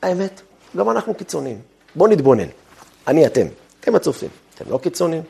האמת, 0.02 0.40
גם 0.76 0.90
אנחנו 0.90 1.14
קיצוניים. 1.14 1.61
בואו 1.95 2.11
נתבונן. 2.11 2.49
אני 3.09 3.26
אתם, 3.26 3.47
אתם 3.80 3.95
הצופים. 3.95 4.28
אתם 4.54 4.71
לא 4.71 4.78
קיצוניים? 4.78 5.23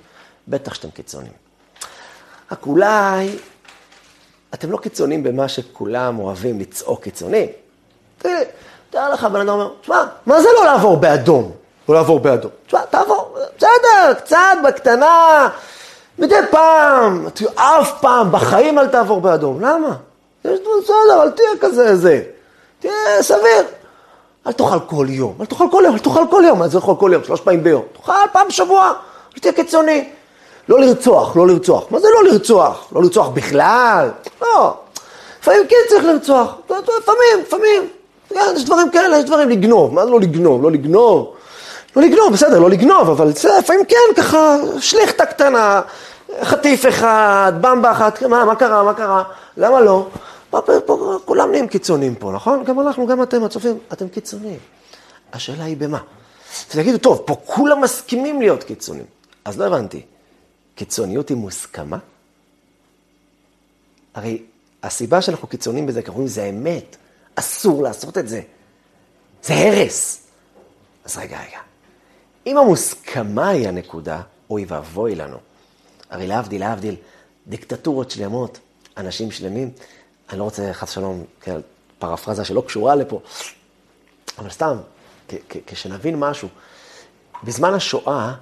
בטח 0.48 0.74
שאתם 0.74 0.90
קיצוניים. 0.90 1.32
רק 2.52 2.66
אולי 2.66 3.36
אתם 4.54 4.70
לא 4.70 4.76
קיצוניים 4.76 5.22
במה 5.22 5.48
שכולם 5.48 6.18
אוהבים 6.18 6.60
לצעוק 6.60 7.02
קיצוני. 7.02 7.48
תראה 8.90 9.08
לך, 9.08 9.24
בן 9.24 9.40
אדם 9.40 9.48
אומר, 9.48 9.70
תשמע, 9.80 10.04
מה 10.26 10.40
זה 10.42 10.48
לא 10.54 10.64
לעבור 10.64 10.96
באדום? 10.96 11.52
לא 11.88 11.94
לעבור 11.94 12.20
באדום. 12.20 12.50
תשמע, 12.66 12.84
תעבור, 12.90 13.36
בסדר, 13.56 14.14
קצת, 14.18 14.56
בקטנה, 14.64 15.48
מדי 16.18 16.34
פעם, 16.50 17.26
אף 17.54 18.00
פעם, 18.00 18.32
בחיים 18.32 18.78
אל 18.78 18.86
תעבור 18.86 19.20
באדום. 19.20 19.60
למה? 19.60 19.96
יש 20.44 20.60
דברים 20.60 20.82
בסדר, 20.82 21.22
אל 21.22 21.30
תהיה 21.30 21.48
כזה, 21.60 21.96
זה. 21.96 22.22
תהיה 22.78 23.22
סביר. 23.22 23.64
אל 24.46 24.52
תאכל 24.52 24.78
כל 24.86 25.06
יום, 25.08 25.34
אל 25.40 25.46
תאכל 25.46 25.64
כל 25.70 25.82
יום, 25.86 25.94
אל 25.94 25.98
תאכל 25.98 26.24
כל 26.30 26.42
יום, 26.46 26.68
זה 26.68 26.76
לאכול 26.76 26.94
כל 26.98 27.10
יום? 27.12 27.24
שלוש 27.24 27.40
פעמים 27.40 27.62
ביום. 27.62 27.82
תאכל 27.92 28.12
פעם 28.32 28.48
בשבוע, 28.48 28.92
אל 29.34 29.40
תהיה 29.40 29.52
קיצוני. 29.52 30.08
לא 30.70 30.80
לרצוח, 30.80 31.36
לא 31.36 31.46
לרצוח. 31.46 31.84
מה 31.90 32.00
זה 32.00 32.08
לא 32.14 32.30
לרצוח? 32.30 32.88
לא 32.92 33.02
לרצוח 33.02 33.28
בכלל? 33.28 34.10
לא. 34.42 34.74
לפעמים 35.40 35.60
כן 35.68 35.76
צריך 35.88 36.04
לרצוח. 36.04 36.54
לפעמים, 36.70 37.40
לפעמים. 37.46 37.88
יש 38.56 38.64
דברים 38.64 38.90
כאלה, 38.90 39.18
יש 39.18 39.24
דברים 39.24 39.48
לגנוב. 39.48 39.94
מה 39.94 40.04
זה 40.04 40.10
לא 40.10 40.20
לגנוב? 40.20 40.62
לא 40.62 40.70
לגנוב. 40.70 41.34
לא 41.96 42.02
לגנוב, 42.02 42.32
בסדר, 42.32 42.58
לא 42.58 42.70
לגנוב, 42.70 43.10
אבל 43.10 43.32
זה 43.32 43.48
לפעמים 43.58 43.84
כן 43.84 44.22
ככה, 44.22 44.56
שליכטה 44.80 45.26
קטנה, 45.26 45.80
חטיף 46.42 46.86
אחד, 46.88 47.52
במבה 47.60 47.90
אחת, 47.90 48.22
מה, 48.22 48.44
מה 48.44 48.54
קרה, 48.54 48.82
מה 48.82 48.94
קרה? 48.94 49.22
למה 49.56 49.80
לא? 49.80 50.06
פה, 50.50 50.60
פה, 50.60 50.72
פה, 50.86 51.18
כולם 51.24 51.50
נהיים 51.50 51.68
קיצוניים 51.68 52.14
פה, 52.14 52.32
נכון? 52.32 52.64
גם 52.64 52.80
אנחנו, 52.80 53.06
גם 53.06 53.22
אתם, 53.22 53.44
הצופים, 53.44 53.78
אתם 53.92 54.08
קיצוניים. 54.08 54.58
השאלה 55.32 55.64
היא 55.64 55.76
במה? 55.76 55.98
תגידו, 56.68 56.98
טוב, 56.98 57.22
פה 57.24 57.36
כולם 57.44 57.80
מסכימים 57.80 58.40
להיות 58.40 58.64
קיצוניים. 58.64 59.06
אז 59.44 59.60
לא 59.60 59.64
הבנתי. 59.64 60.02
קיצוניות 60.80 61.28
היא 61.28 61.36
מוסכמה? 61.36 61.98
הרי 64.14 64.42
הסיבה 64.82 65.22
שאנחנו 65.22 65.48
קיצוניים 65.48 65.86
בזה, 65.86 66.02
כי 66.02 66.08
אומרים, 66.08 66.26
זה 66.26 66.44
אמת, 66.44 66.96
אסור 67.34 67.82
לעשות 67.82 68.18
את 68.18 68.28
זה. 68.28 68.42
זה 69.42 69.54
הרס. 69.54 70.26
אז 71.04 71.16
רגע, 71.16 71.40
רגע. 71.40 71.58
אם 72.46 72.56
המוסכמה 72.56 73.48
היא 73.48 73.68
הנקודה, 73.68 74.22
אוי 74.50 74.64
ואבוי 74.68 75.14
לנו. 75.14 75.36
הרי 76.10 76.26
להבדיל, 76.26 76.60
להבדיל, 76.60 76.96
דיקטטורות 77.46 78.10
שלמות, 78.10 78.58
אנשים 78.96 79.30
שלמים, 79.30 79.70
אני 80.30 80.38
לא 80.38 80.44
רוצה 80.44 80.72
חס 80.72 80.90
ושלום, 80.90 81.24
כן, 81.40 81.60
פרפרזה 81.98 82.44
שלא 82.44 82.60
קשורה 82.66 82.94
לפה, 82.94 83.20
אבל 84.38 84.50
סתם, 84.50 84.76
כשנבין 85.66 86.16
משהו, 86.18 86.48
בזמן 87.44 87.74
השואה, 87.74 88.34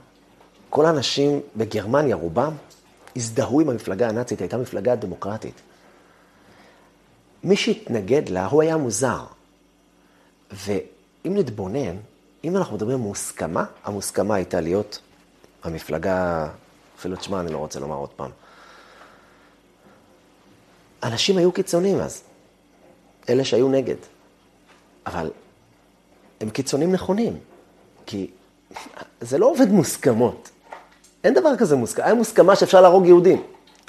כל 0.71 0.87
האנשים 0.87 1.41
בגרמניה, 1.57 2.17
רובם, 2.17 2.53
הזדהו 3.17 3.61
עם 3.61 3.69
המפלגה 3.69 4.09
הנאצית, 4.09 4.41
הייתה 4.41 4.57
מפלגה 4.57 4.97
דמוקרטית. 4.97 5.61
מי 7.45 7.57
שהתנגד 7.57 8.29
לה, 8.29 8.47
הוא 8.47 8.63
היה 8.63 8.77
מוזר. 8.77 9.25
ואם 10.51 11.37
נתבונן, 11.37 11.97
אם 12.45 12.57
אנחנו 12.57 12.77
מדברים 12.77 12.99
מוסכמה, 12.99 13.65
המוסכמה 13.85 14.35
הייתה 14.35 14.61
להיות 14.61 15.01
המפלגה, 15.63 16.49
אפילו 16.99 17.15
את 17.15 17.23
שמה 17.23 17.41
אני 17.41 17.53
לא 17.53 17.59
רוצה 17.59 17.81
לומר 17.81 17.97
עוד 17.97 18.11
פעם. 18.11 18.31
אנשים 21.03 21.39
היו 21.39 21.53
קיצוניים 21.53 22.01
אז, 22.01 22.23
אלה 23.29 23.45
שהיו 23.45 23.69
נגד. 23.69 23.97
אבל 25.07 25.31
הם 26.41 26.51
קיצונים 26.51 26.93
נכונים, 26.93 27.39
כי 28.07 28.31
זה 29.21 29.39
לא 29.39 29.47
עובד 29.47 29.69
מוסכמות. 29.69 30.51
אין 31.25 31.35
דבר 31.35 31.57
כזה 31.57 31.77
מוסכמה. 31.77 32.05
היה 32.05 32.15
מוסכמה 32.15 32.57
שאפשר 32.57 32.81
להרוג 32.81 33.07
יהודים. 33.07 33.43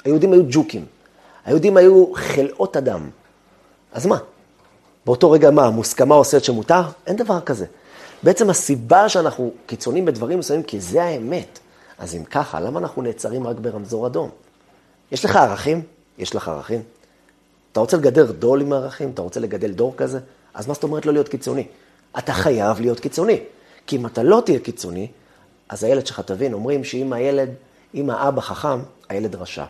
היהודים 0.04 0.32
היו 0.32 0.42
ג'וקים. 0.50 0.86
היהודים 1.44 1.76
היו 1.76 2.14
חלאות 2.14 2.76
אדם. 2.76 3.10
אז 3.92 4.06
מה? 4.06 4.18
באותו 5.06 5.30
רגע 5.30 5.50
מה, 5.50 5.70
מוסכמה 5.70 6.14
עושה 6.14 6.36
את 6.36 6.44
שמותר? 6.44 6.82
אין 7.06 7.16
דבר 7.16 7.40
כזה. 7.40 7.66
בעצם 8.22 8.50
הסיבה 8.50 9.08
שאנחנו 9.08 9.50
קיצונים 9.66 10.04
בדברים 10.04 10.38
מסוימים, 10.38 10.66
כי 10.66 10.80
זה 10.80 11.04
האמת. 11.04 11.58
אז 11.98 12.14
אם 12.14 12.24
ככה, 12.24 12.60
למה 12.60 12.78
אנחנו 12.78 13.02
נעצרים 13.02 13.46
רק 13.46 13.56
ברמזור 13.56 14.06
אדום? 14.06 14.30
יש 15.12 15.24
לך 15.24 15.36
ערכים? 15.36 15.82
יש 16.18 16.34
לך 16.34 16.48
ערכים? 16.48 16.82
אתה 17.72 17.80
רוצה 17.80 17.96
לגדל 17.96 18.26
דור 18.26 18.56
עם 18.56 18.72
ערכים? 18.72 19.10
אתה 19.10 19.22
רוצה 19.22 19.40
לגדל 19.40 19.72
דור 19.72 19.94
כזה? 19.96 20.18
אז 20.54 20.66
מה 20.66 20.74
זאת 20.74 20.82
אומרת 20.82 21.06
לא 21.06 21.12
להיות 21.12 21.28
קיצוני? 21.28 21.66
אתה 22.18 22.32
חייב 22.32 22.80
להיות 22.80 23.00
קיצוני. 23.00 23.40
כי 23.86 23.96
אם 23.96 24.06
אתה 24.06 24.22
לא 24.22 24.42
תהיה 24.44 24.58
קיצוני, 24.58 25.08
אז 25.70 25.84
הילד 25.84 26.06
שלך, 26.06 26.20
תבין, 26.20 26.52
אומרים 26.52 26.84
שאם 26.84 27.12
הילד, 27.12 27.48
אם 27.94 28.10
האבא 28.10 28.40
חכם, 28.40 28.78
הילד 29.08 29.34
רשע. 29.34 29.64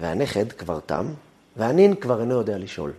והנכד 0.00 0.52
כבר 0.52 0.80
תם, 0.86 1.06
והנין 1.56 1.94
כבר 1.94 2.20
אינו 2.20 2.34
יודע 2.34 2.58
לשאול. 2.58 2.92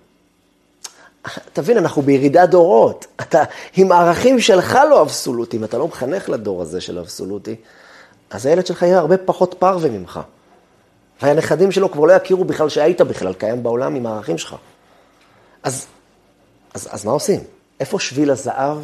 תבין, 1.53 1.77
אנחנו 1.77 2.01
בירידת 2.01 2.49
דורות. 2.49 3.05
אתה 3.21 3.43
עם 3.77 3.91
הערכים 3.91 4.39
שלך 4.39 4.77
לא 4.89 5.01
אבסולוטיים, 5.01 5.63
אתה 5.63 5.77
לא 5.77 5.87
מחנך 5.87 6.29
לדור 6.29 6.61
הזה 6.61 6.81
של 6.81 6.99
אבסולוטי, 6.99 7.55
אז 8.29 8.45
הילד 8.45 8.65
שלך 8.65 8.81
יהיה 8.81 8.99
הרבה 8.99 9.17
פחות 9.17 9.55
פרווה 9.59 9.89
ממך. 9.89 10.19
והנכדים 11.21 11.71
שלו 11.71 11.91
כבר 11.91 12.05
לא 12.05 12.13
יכירו 12.13 12.45
בכלל 12.45 12.69
שהיית 12.69 13.01
בכלל 13.01 13.33
קיים 13.33 13.63
בעולם 13.63 13.95
עם 13.95 14.05
הערכים 14.05 14.37
שלך. 14.37 14.55
אז, 15.63 15.87
אז, 16.73 16.87
אז 16.91 17.05
מה 17.05 17.11
עושים? 17.11 17.39
איפה 17.79 17.99
שביל 17.99 18.31
הזהב 18.31 18.77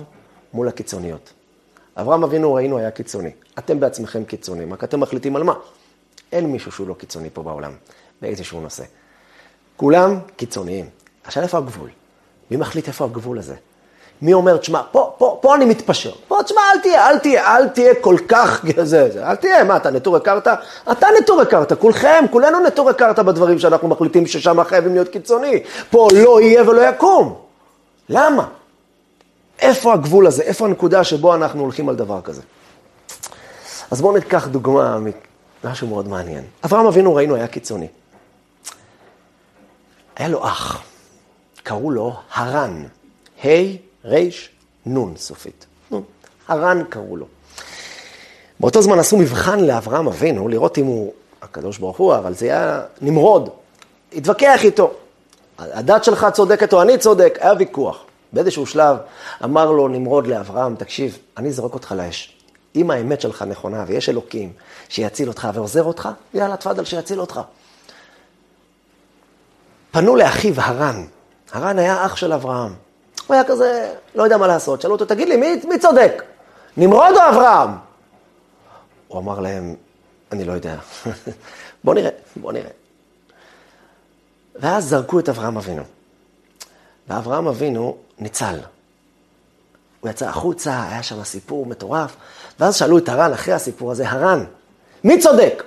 מול 0.54 0.68
הקיצוניות? 0.68 1.34
אברהם 1.98 2.24
אבינו 2.24 2.54
ראינו 2.54 2.78
היה 2.78 2.92
קיצוני. 2.92 3.32
אתם 3.60 3.80
בעצמכם 3.80 4.24
קיצונים, 4.24 4.74
רק 4.74 4.84
אתם 4.84 5.00
מחליטים 5.00 5.36
על 5.36 5.44
מה. 5.44 5.54
אין 6.32 6.46
מישהו 6.46 6.72
שהוא 6.72 6.88
לא 6.88 6.94
קיצוני 6.94 7.30
פה 7.34 7.44
בעולם, 7.44 7.72
באיזשהו 8.22 8.62
נושא. 8.62 8.84
כולם 9.78 10.20
קיצוניים. 10.36 10.90
עכשיו 11.24 11.44
איפה 11.44 11.58
הגבול? 11.58 11.90
מי 12.52 12.58
מחליט 12.58 12.88
איפה 12.88 13.06
הגבול 13.06 13.40
הזה? 13.40 13.56
מי 14.22 14.34
אומר, 14.34 14.58
תשמע, 14.58 14.82
פה, 14.92 15.16
פה, 15.18 15.38
פה 15.42 15.56
אני 15.56 15.66
מתפשר. 15.66 16.12
פה, 16.28 16.44
תשמע, 16.44 16.62
אל 16.74 16.80
תהיה, 16.80 17.10
אל 17.10 17.18
תהיה, 17.18 17.56
אל 17.56 17.68
תהיה 17.68 17.94
כל 18.02 18.16
כך, 18.28 18.66
זה, 18.84 19.12
זה, 19.12 19.28
אל 19.28 19.36
תהיה, 19.36 19.64
מה, 19.64 19.78
אתה 19.78 19.92
נטורי 19.92 20.20
קרתא? 20.22 20.54
אתה 20.92 21.08
נטורי 21.22 21.46
קרתא, 21.46 21.76
כולכם, 21.76 22.26
כולנו 22.32 22.60
נטורי 22.60 22.94
קרתא 22.94 23.22
בדברים 23.22 23.60
שאנחנו 23.60 23.88
מחליטים 23.88 24.28
ששם 24.28 24.64
חייבים 24.64 24.94
להיות 24.94 25.10
קיצוני. 25.10 25.64
פה 25.90 26.08
לא 26.24 26.42
יהיה 26.42 26.70
ולא 26.70 26.82
יקום. 26.90 27.36
למה? 28.10 28.48
איפה 29.60 29.94
הגבול 29.94 30.28
הזה? 30.28 30.44
איפה 30.44 30.66
הנקודה 30.66 31.04
שבו 31.04 31.36
אנחנו 31.36 31.62
הולכים 31.62 31.90
על 31.90 31.96
דבר 31.96 32.22
כזה? 32.22 32.42
אז 33.92 34.02
בואו 34.02 34.18
ניקח 34.18 34.48
דוגמה 34.48 34.98
ממשהו 35.64 35.88
מאוד 35.88 36.08
מעניין. 36.08 36.44
אברהם 36.66 36.86
אבינו, 36.86 37.16
ראינו, 37.16 37.36
היה 37.36 37.48
קיצוני. 37.48 37.88
היה 40.16 40.28
לו 40.28 40.46
אח, 40.46 40.84
קראו 41.64 41.92
לו 41.92 42.16
הרן, 42.34 42.84
ה' 43.44 43.48
ר' 44.06 44.30
נ' 44.86 45.18
סופית. 45.18 45.66
הרן 46.48 46.84
קראו 46.90 47.18
לו. 47.18 47.26
באותו 48.60 48.82
זמן 48.82 49.00
עשו 49.00 49.18
מבחן 49.18 49.60
לאברהם 49.60 50.08
אבינו, 50.08 50.48
לראות 50.48 50.78
אם 50.78 50.86
הוא 50.86 51.14
הקדוש 51.42 51.78
ברוך 51.78 51.98
הוא, 51.98 52.16
אבל 52.16 52.34
זה 52.34 52.46
היה 52.46 52.82
נמרוד. 53.02 53.50
התווכח 54.14 54.60
איתו. 54.64 54.92
הדת 55.58 56.04
שלך 56.04 56.28
צודקת 56.34 56.74
או 56.74 56.82
אני 56.82 56.98
צודק, 56.98 57.38
היה 57.42 57.54
ויכוח. 57.60 58.07
באיזשהו 58.34 58.66
שלב 58.66 58.98
אמר 59.44 59.72
לו 59.72 59.88
נמרוד 59.88 60.28
לאברהם, 60.28 60.76
תקשיב, 60.76 61.18
אני 61.38 61.50
אזרוק 61.50 61.74
אותך 61.74 61.92
לאש. 61.98 62.38
אם 62.76 62.92
האמת 62.92 63.22
שלך 63.22 63.42
נכונה 63.42 63.84
ויש 63.88 64.10
אלוקים 64.10 64.54
שיציל 64.90 65.28
אותך 65.28 65.48
ועוזר 65.54 65.84
אותך, 65.84 66.10
יאללה, 66.34 66.58
תפאדל 66.58 66.84
שיציל 66.84 67.20
אותך. 67.20 67.42
פנו 69.92 70.16
לאחיו 70.16 70.54
הרן. 70.58 71.06
הרן 71.52 71.80
היה 71.80 72.06
אח 72.06 72.16
של 72.16 72.34
אברהם. 72.34 72.74
הוא 73.28 73.36
היה 73.36 73.44
כזה, 73.44 73.94
לא 74.16 74.24
יודע 74.24 74.38
מה 74.38 74.48
לעשות. 74.48 74.82
שאלו 74.82 74.94
אותו, 74.94 75.06
תגיד 75.06 75.30
לי, 75.30 75.36
מי, 75.36 75.62
מי 75.68 75.80
צודק? 75.80 76.24
נמרוד 76.78 77.14
או 77.16 77.30
אברהם? 77.30 77.70
הוא 79.08 79.20
אמר 79.20 79.40
להם, 79.40 79.76
אני 80.32 80.46
לא 80.46 80.54
יודע. 80.54 80.76
בוא 81.84 81.94
נראה, 81.94 82.10
בוא 82.36 82.52
נראה. 82.52 82.70
ואז 84.56 84.90
זרקו 84.90 85.20
את 85.20 85.30
אברהם 85.30 85.58
אבינו. 85.58 85.84
ואברהם 87.10 87.48
אבינו 87.48 87.98
ניצל. 88.20 88.60
הוא 90.00 90.10
יצא 90.10 90.28
החוצה, 90.28 90.84
היה 90.90 91.04
שם 91.04 91.24
סיפור 91.24 91.66
מטורף, 91.66 92.16
ואז 92.60 92.76
שאלו 92.76 92.98
את 92.98 93.10
הרן 93.10 93.34
אחרי 93.34 93.54
הסיפור 93.54 93.92
הזה, 93.92 94.10
הרן, 94.10 94.46
מי 95.04 95.20
צודק? 95.20 95.64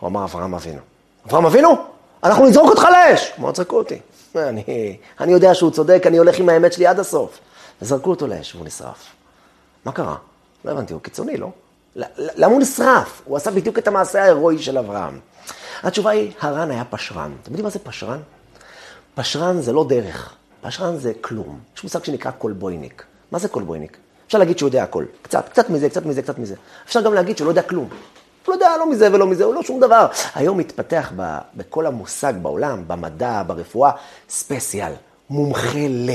הוא 0.00 0.08
אמר, 0.08 0.24
אברהם 0.24 0.54
אבינו. 0.54 0.80
אברהם 1.26 1.46
אבינו? 1.46 1.76
אנחנו 2.24 2.46
נזרוק 2.46 2.70
אותך 2.70 2.82
לאש. 2.82 3.32
אמר, 3.38 3.54
זרקו 3.54 3.76
אותי. 3.76 3.98
אני, 4.36 4.96
אני 5.20 5.32
יודע 5.32 5.54
שהוא 5.54 5.70
צודק, 5.70 6.02
אני 6.06 6.16
הולך 6.16 6.38
עם 6.38 6.48
האמת 6.48 6.72
שלי 6.72 6.86
עד 6.86 6.98
הסוף. 6.98 7.38
וזרקו 7.82 8.10
אותו 8.10 8.26
לאש 8.26 8.54
והוא 8.54 8.66
נשרף. 8.66 9.06
מה 9.84 9.92
קרה? 9.92 10.16
לא 10.64 10.70
הבנתי, 10.70 10.92
הוא 10.92 11.02
קיצוני, 11.02 11.36
לא? 11.36 11.50
למה 12.16 12.52
הוא 12.52 12.60
נשרף? 12.60 13.22
הוא 13.24 13.36
עשה 13.36 13.50
בדיוק 13.50 13.78
את 13.78 13.88
המעשה 13.88 14.22
ההירואי 14.22 14.58
של 14.58 14.78
אברהם. 14.78 15.20
התשובה 15.82 16.10
היא, 16.10 16.32
הרן 16.40 16.70
היה 16.70 16.84
פשרן. 16.84 17.32
אתם 17.42 17.50
יודעים 17.50 17.64
מה 17.64 17.70
זה 17.70 17.78
פשרן? 17.78 18.20
פשרן 19.14 19.60
זה 19.60 19.72
לא 19.72 19.84
דרך, 19.88 20.34
פשרן 20.62 20.96
זה 20.96 21.12
כלום. 21.20 21.58
יש 21.76 21.84
מושג 21.84 22.04
שנקרא 22.04 22.30
קולבויניק. 22.30 23.04
מה 23.32 23.38
זה 23.38 23.48
קולבויניק? 23.48 23.96
אפשר 24.26 24.38
להגיד 24.38 24.58
שהוא 24.58 24.68
יודע 24.68 24.82
הכל. 24.82 25.04
קצת, 25.22 25.48
קצת 25.48 25.70
מזה, 25.70 25.88
קצת 25.88 26.06
מזה, 26.06 26.22
קצת 26.22 26.38
מזה. 26.38 26.54
אפשר 26.86 27.00
גם 27.00 27.14
להגיד 27.14 27.36
שהוא 27.36 27.46
לא 27.46 27.50
יודע 27.50 27.62
כלום. 27.62 27.88
הוא 28.46 28.52
לא 28.52 28.54
יודע 28.54 28.76
לא 28.78 28.90
מזה 28.90 29.08
ולא 29.12 29.26
מזה, 29.26 29.44
הוא 29.44 29.54
לא 29.54 29.62
שום 29.62 29.80
דבר. 29.80 30.06
היום 30.34 30.58
מתפתח 30.58 31.12
ב, 31.16 31.38
בכל 31.54 31.86
המושג 31.86 32.32
בעולם, 32.42 32.84
במדע, 32.86 33.42
ברפואה, 33.46 33.90
ספציאל, 34.28 34.92
מומחה 35.30 35.88
ל. 35.88 36.10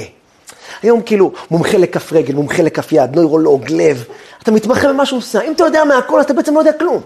היום 0.81 1.01
כאילו, 1.01 1.31
מומחה 1.51 1.77
לכף 1.77 2.13
רגל, 2.13 2.35
מומחה 2.35 2.63
לכף 2.63 2.91
יד, 2.91 3.15
נוירולוג, 3.15 3.65
לב. 3.69 4.05
אתה 4.43 4.51
מתמחה 4.51 4.87
במשהו, 4.87 5.19
אם 5.47 5.51
אתה 5.51 5.63
יודע 5.63 5.83
מהכל, 5.83 6.21
אתה 6.21 6.33
בעצם 6.33 6.53
לא 6.53 6.59
יודע 6.59 6.73
כלום. 6.73 7.01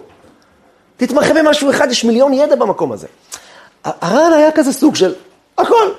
תתמחה 0.97 1.33
במשהו 1.33 1.69
אחד, 1.69 1.91
יש 1.91 2.03
מיליון 2.03 2.33
ידע 2.33 2.55
במקום 2.55 2.91
הזה. 2.91 3.07
הר"ן 3.83 4.33
היה 4.33 4.51
כזה 4.51 4.73
סוג 4.73 4.95
של 4.95 5.13
הכל. 5.57 5.91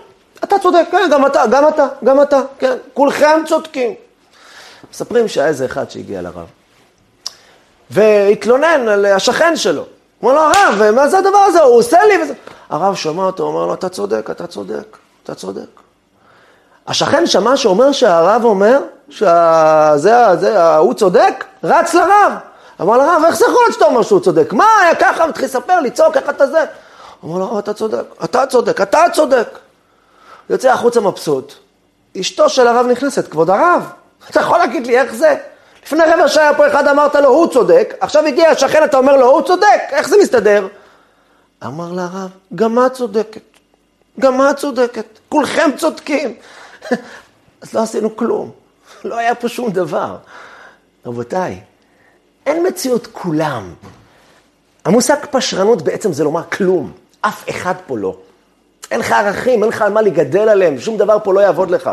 אתה 0.45 0.59
צודק, 0.59 0.85
כן, 0.91 1.09
גם 1.13 1.27
אתה, 1.27 1.43
גם 1.51 1.69
אתה, 1.69 1.87
גם 2.05 2.23
אתה, 2.23 2.41
כן, 2.59 2.77
כולכם 2.95 3.43
צודקים. 3.49 3.95
מספרים 4.91 5.29
שהיה 5.29 5.47
איזה 5.47 5.65
אחד 5.65 5.91
שהגיע 5.91 6.23
לרב, 6.23 6.47
והתלונן 7.91 8.89
על 8.89 9.07
השכן 9.07 9.57
שלו. 9.57 9.85
אמר 10.25 10.33
לו, 10.33 10.41
הרב, 10.41 10.91
מה 10.91 11.09
זה 11.09 11.19
הדבר 11.19 11.39
הזה? 11.39 11.63
הוא 11.63 11.79
עושה 11.79 12.05
לי 12.05 12.23
וזה... 12.23 12.35
הרב 12.71 12.95
שמע 12.95 13.25
אותו, 13.25 13.43
אומר 13.43 13.67
לו, 13.67 13.75
אתה 13.75 13.89
צודק, 13.89 14.31
אתה 14.31 14.47
צודק, 14.47 14.97
אתה 15.25 15.35
צודק. 15.35 15.83
השכן 16.87 17.27
שמע 17.27 17.57
שאומר 17.57 17.93
שהרב 17.93 18.45
אומר 18.45 18.81
שזה, 19.11 20.37
זה, 20.41 20.77
הוא 20.77 20.95
צודק, 20.95 21.45
רץ 21.65 21.95
לרב. 21.95 22.33
אמר 22.81 22.97
לרב, 22.97 23.23
איך 23.27 23.37
זה 23.37 23.45
יכול 23.45 23.61
להיות 23.65 23.75
שאתה 23.75 23.85
אומר 23.85 24.03
שהוא 24.03 24.21
צודק? 24.21 24.53
מה, 24.53 24.67
היה 24.83 24.95
ככה, 24.95 25.27
מתחיל 25.27 25.45
לספר, 25.45 25.81
לצעוק, 25.81 26.17
איך 26.17 26.29
אתה 26.29 26.47
זה? 26.47 26.65
אמר 27.25 27.39
לו, 27.39 27.59
אתה 27.59 27.75
צודק, 27.75 28.03
אתה 28.25 28.47
צודק, 28.47 28.81
אתה 28.81 29.05
צודק. 29.13 29.59
יוצא 30.51 30.73
החוצה 30.73 31.01
מבסוט. 31.01 31.55
אשתו 32.21 32.49
של 32.49 32.67
הרב 32.67 32.87
נכנסת, 32.87 33.31
כבוד 33.31 33.51
הרב, 33.51 33.89
אתה 34.31 34.41
יכול 34.41 34.59
להגיד 34.59 34.87
לי 34.87 34.99
איך 34.99 35.15
זה? 35.15 35.37
לפני 35.87 36.05
רבע 36.05 36.29
שעה 36.29 36.55
פה 36.57 36.69
אחד 36.69 36.87
אמרת 36.89 37.15
לו, 37.15 37.29
הוא 37.29 37.47
צודק, 37.47 37.95
עכשיו 38.01 38.27
הגיע 38.27 38.51
השכן, 38.51 38.85
אתה 38.85 38.97
אומר 38.97 39.17
לו, 39.17 39.27
הוא 39.27 39.43
צודק, 39.43 39.81
איך 39.91 40.09
זה 40.09 40.17
מסתדר? 40.23 40.69
אמר 41.65 41.93
לה 41.93 42.09
הרב, 42.13 42.31
גם 42.55 42.87
את 42.87 42.93
צודקת, 42.93 43.43
גם 44.21 44.51
את 44.51 44.57
צודקת, 44.57 45.07
כולכם 45.29 45.71
צודקים. 45.77 46.35
אז 47.63 47.75
לא 47.75 47.83
עשינו 47.83 48.17
כלום, 48.17 48.51
לא 49.05 49.17
היה 49.17 49.35
פה 49.35 49.49
שום 49.49 49.71
דבר. 49.71 50.17
רבותיי, 51.07 51.61
אין 52.47 52.67
מציאות 52.67 53.07
כולם. 53.13 53.75
המושג 54.85 55.17
פשרנות 55.31 55.83
בעצם 55.83 56.13
זה 56.13 56.25
לומר 56.25 56.43
כלום, 56.43 56.93
אף 57.21 57.51
אחד 57.51 57.75
פה 57.87 57.99
לא. 57.99 58.17
אין 58.91 59.01
לך 59.01 59.13
ערכים, 59.13 59.63
אין 59.63 59.69
לך 59.69 59.83
על 59.83 59.93
מה 59.93 60.03
לגדל 60.03 60.49
עליהם, 60.49 60.79
שום 60.79 60.97
דבר 60.97 61.19
פה 61.25 61.35
לא 61.35 61.41
יעבוד 61.41 61.71
לך. 61.71 61.91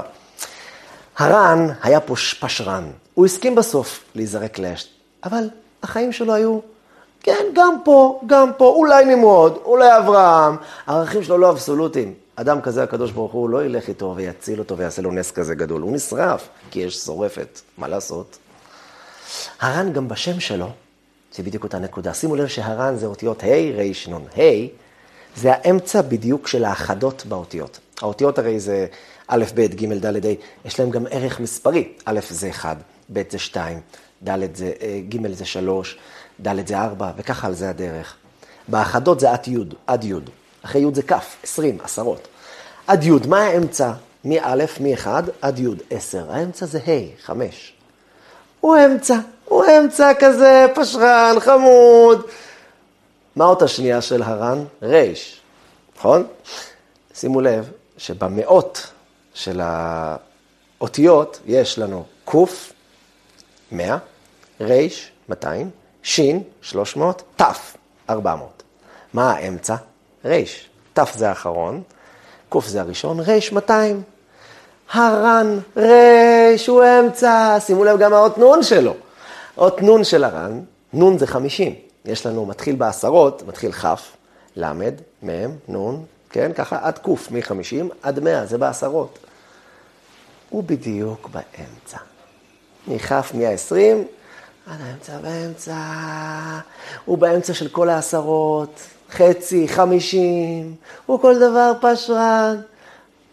הר"ן 1.18 1.68
היה 1.84 2.00
פה 2.00 2.16
פשרן, 2.40 2.92
הוא 3.14 3.26
הסכים 3.26 3.56
בסוף 3.56 4.04
להיזרק 4.16 4.60
לאש, 4.60 4.90
אבל 5.24 5.50
החיים 5.84 6.12
שלו 6.12 6.34
היו, 6.34 6.60
כן, 7.24 7.46
גם 7.54 7.76
פה, 7.84 8.22
גם 8.28 8.52
פה, 8.58 8.66
אולי 8.66 9.06
נמרוד, 9.06 9.58
אולי 9.66 9.98
אברהם, 9.98 10.56
הערכים 10.88 11.24
שלו 11.24 11.38
לא 11.38 11.50
אבסולוטיים. 11.50 12.14
אדם 12.36 12.62
כזה, 12.62 12.84
הקדוש 12.84 13.12
ברוך 13.12 13.32
הוא 13.32 13.50
לא 13.50 13.66
ילך 13.66 13.88
איתו 13.88 14.14
ויציל 14.16 14.60
אותו 14.60 14.78
ויעשה 14.78 15.02
לו 15.02 15.12
נס 15.12 15.32
כזה 15.32 15.56
גדול, 15.56 15.82
הוא 15.82 15.96
נשרף, 15.96 16.48
כי 16.72 16.80
יש 16.80 16.98
שורפת, 16.98 17.62
מה 17.78 17.88
לעשות? 17.88 18.38
הר"ן 19.60 19.94
גם 19.94 20.08
בשם 20.08 20.40
שלו, 20.40 20.70
זה 21.36 21.44
בדיוק 21.44 21.64
אותה 21.64 21.80
נקודה. 21.80 22.14
שימו 22.14 22.36
לב 22.36 22.48
שהר"ן 22.48 22.96
זה 22.96 23.06
אותיות 23.06 23.44
ה', 23.44 23.48
ר', 23.48 24.14
נ'. 24.14 24.42
ה' 24.42 24.68
זה 25.36 25.54
האמצע 25.54 26.02
בדיוק 26.02 26.48
של 26.48 26.66
האחדות 26.66 27.26
באותיות. 27.26 27.80
האותיות 28.02 28.40
הרי 28.40 28.60
זה 28.60 28.86
א', 29.28 29.44
ב', 29.56 29.62
ג', 29.62 29.94
ד', 30.06 30.26
ה', 30.26 30.30
יש 30.66 30.80
להם 30.80 30.90
גם 30.90 31.06
ערך 31.10 31.40
מספרי. 31.40 31.88
א' 32.06 32.20
זה 32.30 32.50
1, 32.50 32.78
ב' 33.14 33.22
זה 33.32 33.40
2, 33.40 33.80
ד' 34.24 34.56
זה, 34.56 34.72
אה, 34.82 35.00
ג' 35.10 35.34
זה 35.34 35.46
3, 35.46 35.98
ד' 36.42 36.68
זה 36.68 36.78
4, 36.78 37.12
וככה 37.18 37.48
על 37.48 37.54
זה 37.54 37.70
הדרך. 37.70 38.16
באחדות 38.68 39.20
זה 39.20 39.32
עד 39.32 39.48
י', 39.48 39.58
עד 39.88 40.04
י'. 40.04 40.14
אחרי 40.66 40.82
י' 40.82 40.94
זה 40.94 41.02
כ', 41.02 41.14
20, 41.44 41.78
עשרות. 41.84 42.28
עד 42.88 43.04
י', 43.04 43.12
מה 43.28 43.40
האמצע? 43.40 43.92
מא', 44.26 44.56
מ-1 44.80 45.08
עד 45.42 45.60
י', 45.60 45.68
10. 45.90 46.32
האמצע 46.32 46.66
זה 46.66 46.80
ה', 46.80 47.26
5. 47.26 47.74
הוא 48.60 48.78
אמצע, 48.86 49.18
הוא 49.46 49.64
אמצע 49.66 50.12
כזה, 50.20 50.66
פשרן, 50.76 51.36
חמוד. 51.40 52.26
מה 53.40 53.46
אות 53.46 53.62
השנייה 53.62 54.02
של 54.02 54.24
הר"ן? 54.24 54.64
ר', 54.84 55.04
נכון? 55.98 56.28
שימו 57.14 57.42
לב 57.42 57.72
שבמאות 57.98 58.92
של 59.34 59.62
האותיות 59.64 61.40
יש 61.46 61.80
לנו 61.80 62.04
ק' 62.26 62.36
100, 63.72 63.98
ר' 64.62 64.88
200, 65.30 65.70
ש' 66.04 66.20
300, 66.62 67.24
ת' 67.36 67.44
400. 68.10 68.64
מה 69.14 69.32
האמצע? 69.32 69.76
ר', 70.26 70.44
ת' 70.94 71.00
זה 71.14 71.30
האחרון, 71.30 71.82
ק' 72.50 72.60
זה 72.66 72.82
הראשון, 72.82 73.20
ר' 73.20 73.40
200. 73.52 74.02
הר"ן, 74.94 75.60
רש, 75.78 76.68
הוא 76.68 76.84
אמצע, 76.84 77.58
שימו 77.60 77.84
לב 77.84 78.00
גם 78.00 78.14
האות 78.14 78.38
נון 78.38 78.64
שלו. 78.64 78.94
אות 79.58 79.82
נון 79.82 80.04
של 80.04 80.24
הר"ן, 80.24 80.62
נון 80.94 81.18
זה 81.18 81.28
חמישים. 81.28 81.89
יש 82.06 82.26
לנו, 82.26 82.46
מתחיל 82.46 82.76
בעשרות, 82.76 83.44
מתחיל 83.48 83.72
כ', 83.72 83.86
ל', 84.56 84.74
מ', 85.24 85.30
נון, 85.68 86.06
כן, 86.30 86.54
ככה 86.54 86.80
עד 86.82 86.98
ק', 86.98 87.08
מ-50 87.08 87.94
עד 88.02 88.20
100, 88.20 88.46
זה 88.46 88.58
בעשרות. 88.58 89.20
הוא 90.50 90.64
בדיוק 90.64 91.30
באמצע. 91.30 91.98
מכ' 92.88 93.12
120 93.34 94.08
עד 94.68 94.82
האמצע 94.82 95.18
באמצע. 95.18 95.76
הוא 97.06 97.18
באמצע 97.18 97.54
של 97.54 97.70
כל 97.70 97.90
העשרות, 97.90 98.80
חצי, 99.12 99.68
חמישים, 99.68 100.76
הוא 101.06 101.20
כל 101.20 101.36
דבר 101.36 101.72
פשרן. 101.82 102.62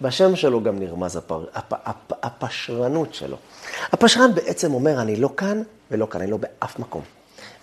בשם 0.01 0.37
שלו 0.37 0.63
גם 0.63 0.79
נרמז 0.79 1.17
הפר, 1.17 1.45
הפ, 1.55 1.73
הפ, 1.73 2.13
הפשרנות 2.23 3.15
שלו. 3.15 3.37
הפשרן 3.93 4.35
בעצם 4.35 4.75
אומר, 4.75 5.01
אני 5.03 5.17
לא 5.17 5.31
כאן 5.37 5.63
ולא 5.91 6.07
כאן, 6.11 6.21
אני 6.21 6.31
לא 6.31 6.37
באף 6.37 6.79
מקום. 6.79 7.16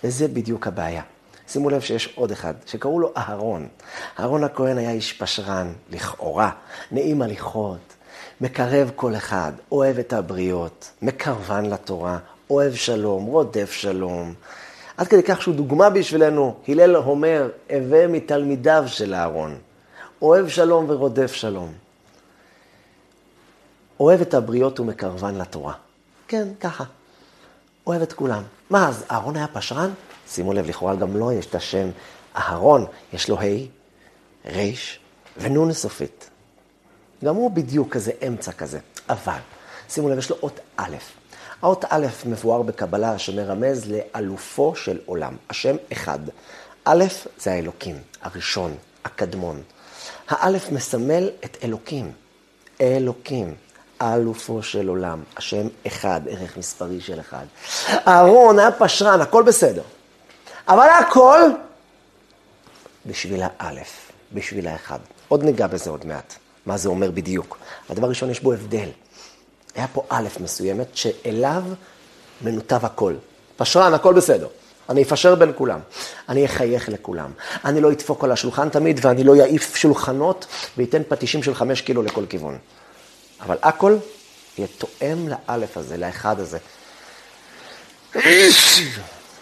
וזה 0.04 0.28
בדיוק 0.28 0.66
הבעיה. 0.66 1.02
שימו 1.48 1.70
לב 1.70 1.80
שיש 1.80 2.12
עוד 2.14 2.30
אחד, 2.30 2.54
שקראו 2.66 3.00
לו 3.00 3.12
אהרון. 3.16 3.68
אהרון 4.20 4.44
הכהן 4.44 4.78
היה 4.78 4.90
איש 4.90 5.12
פשרן, 5.12 5.72
לכאורה, 5.90 6.50
נעים 6.90 7.22
הליכות, 7.22 7.78
מקרב 8.40 8.90
כל 8.96 9.16
אחד, 9.16 9.52
אוהב 9.72 9.98
את 9.98 10.12
הבריות, 10.12 10.90
מקרבן 11.02 11.66
לתורה, 11.66 12.18
אוהב 12.50 12.74
שלום, 12.74 13.24
רודף 13.24 13.70
שלום. 13.70 14.34
עד 14.96 15.08
כדי 15.08 15.22
כך 15.22 15.42
שהוא 15.42 15.54
דוגמה 15.54 15.90
בשבילנו, 15.90 16.54
הלל 16.68 16.96
אומר, 16.96 17.50
הווה 17.70 18.06
מתלמידיו 18.06 18.84
של 18.86 19.14
אהרון. 19.14 19.58
אוהב 20.22 20.48
שלום 20.48 20.86
ורודף 20.88 21.32
שלום. 21.32 21.72
אוהב 24.00 24.20
את 24.20 24.34
הבריות 24.34 24.80
ומקרבן 24.80 25.34
לתורה. 25.34 25.72
כן, 26.28 26.48
ככה. 26.60 26.84
אוהב 27.86 28.02
את 28.02 28.12
כולם. 28.12 28.42
מה, 28.70 28.88
אז 28.88 29.04
אהרון 29.10 29.36
היה 29.36 29.46
פשרן? 29.48 29.90
שימו 30.28 30.52
לב, 30.52 30.68
לכאורה 30.68 30.96
גם 30.96 31.16
לו 31.16 31.32
יש 31.32 31.46
את 31.46 31.54
השם 31.54 31.90
אהרון, 32.36 32.86
יש 33.12 33.28
לו 33.28 33.38
ה', 33.40 33.44
ר' 34.46 34.70
ונ' 35.36 35.72
סופית. 35.72 36.30
גם 37.24 37.34
הוא 37.34 37.50
בדיוק 37.50 37.92
כזה 37.92 38.12
אמצע 38.26 38.52
כזה. 38.52 38.78
אבל, 39.08 39.38
שימו 39.88 40.08
לב, 40.08 40.18
יש 40.18 40.30
לו 40.30 40.36
אות 40.42 40.60
א'. 40.76 40.96
האות 41.62 41.84
א' 41.88 42.06
מבואר 42.26 42.62
בקבלה 42.62 43.18
שמרמז 43.18 43.92
לאלופו 43.92 44.76
של 44.76 44.98
עולם, 45.06 45.36
השם 45.50 45.76
אחד. 45.92 46.18
א' 46.84 47.04
זה 47.38 47.52
האלוקים, 47.52 48.00
הראשון, 48.22 48.76
הקדמון. 49.04 49.62
האלף 50.28 50.72
מסמל 50.72 51.30
את 51.44 51.56
אלוקים, 51.64 52.12
אלוקים. 52.80 53.54
אלופו 54.02 54.62
של 54.62 54.88
עולם, 54.88 55.22
השם 55.36 55.66
אחד, 55.86 56.20
ערך 56.28 56.56
מספרי 56.56 57.00
של 57.00 57.20
אחד. 57.20 57.44
אהרון 58.08 58.58
היה 58.58 58.72
פשרן, 58.72 59.20
הכל 59.20 59.42
בסדר. 59.42 59.82
אבל 60.68 60.88
הכל 61.00 61.40
בשביל 63.06 63.42
האלף, 63.42 64.12
בשביל 64.32 64.66
האחד. 64.66 64.98
עוד 65.28 65.44
ניגע 65.44 65.66
בזה 65.66 65.90
עוד 65.90 66.06
מעט, 66.06 66.34
מה 66.66 66.76
זה 66.76 66.88
אומר 66.88 67.10
בדיוק. 67.10 67.58
הדבר 67.90 68.08
ראשון, 68.08 68.30
יש 68.30 68.40
בו 68.40 68.52
הבדל. 68.52 68.88
היה 69.74 69.86
פה 69.92 70.04
א' 70.08 70.28
מסוימת, 70.40 70.86
שאליו 70.96 71.62
מנותב 72.42 72.84
הכל. 72.84 73.14
פשרן, 73.56 73.94
הכל 73.94 74.14
בסדר. 74.14 74.48
אני 74.88 75.02
אפשר 75.02 75.34
בין 75.34 75.52
כולם, 75.56 75.80
אני 76.28 76.44
אחייך 76.46 76.88
לכולם, 76.88 77.30
אני 77.64 77.80
לא 77.80 77.92
אדפוק 77.92 78.24
על 78.24 78.32
השולחן 78.32 78.68
תמיד 78.68 79.00
ואני 79.02 79.24
לא 79.24 79.36
יעיף 79.36 79.76
שולחנות 79.76 80.46
ואתן 80.78 81.02
פטישים 81.08 81.42
של 81.42 81.54
חמש 81.54 81.80
קילו 81.80 82.02
לכל 82.02 82.26
כיוון. 82.26 82.58
אבל 83.44 83.56
הכל 83.62 83.96
יהיה 84.58 84.68
תואם 84.78 85.28
לאלף 85.28 85.76
הזה, 85.76 85.96
לאחד 85.96 86.36
הזה. 86.40 86.58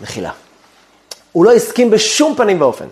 מחילה. 0.00 0.32
הוא 1.32 1.44
לא 1.44 1.52
הסכים 1.52 1.90
בשום 1.90 2.34
פנים 2.36 2.60
ואופן 2.60 2.88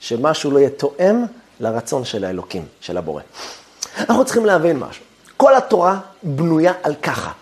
שמשהו 0.00 0.50
לא 0.50 0.58
יהיה 0.58 0.70
תואם 0.70 1.24
לרצון 1.60 2.04
של 2.04 2.24
האלוקים, 2.24 2.66
של 2.80 2.98
הבורא. 2.98 3.22
אנחנו 3.98 4.24
צריכים 4.24 4.46
להבין 4.46 4.78
משהו. 4.78 5.04
כל 5.36 5.56
התורה 5.56 6.00
בנויה 6.22 6.72
על 6.82 6.94
ככה. 6.94 7.32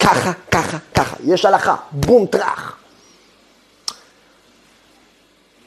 ככה, 0.00 0.32
ככה, 0.50 0.78
ככה. 0.94 1.16
יש 1.24 1.44
הלכה, 1.44 1.76
בום, 1.90 2.26
טראח. 2.26 2.76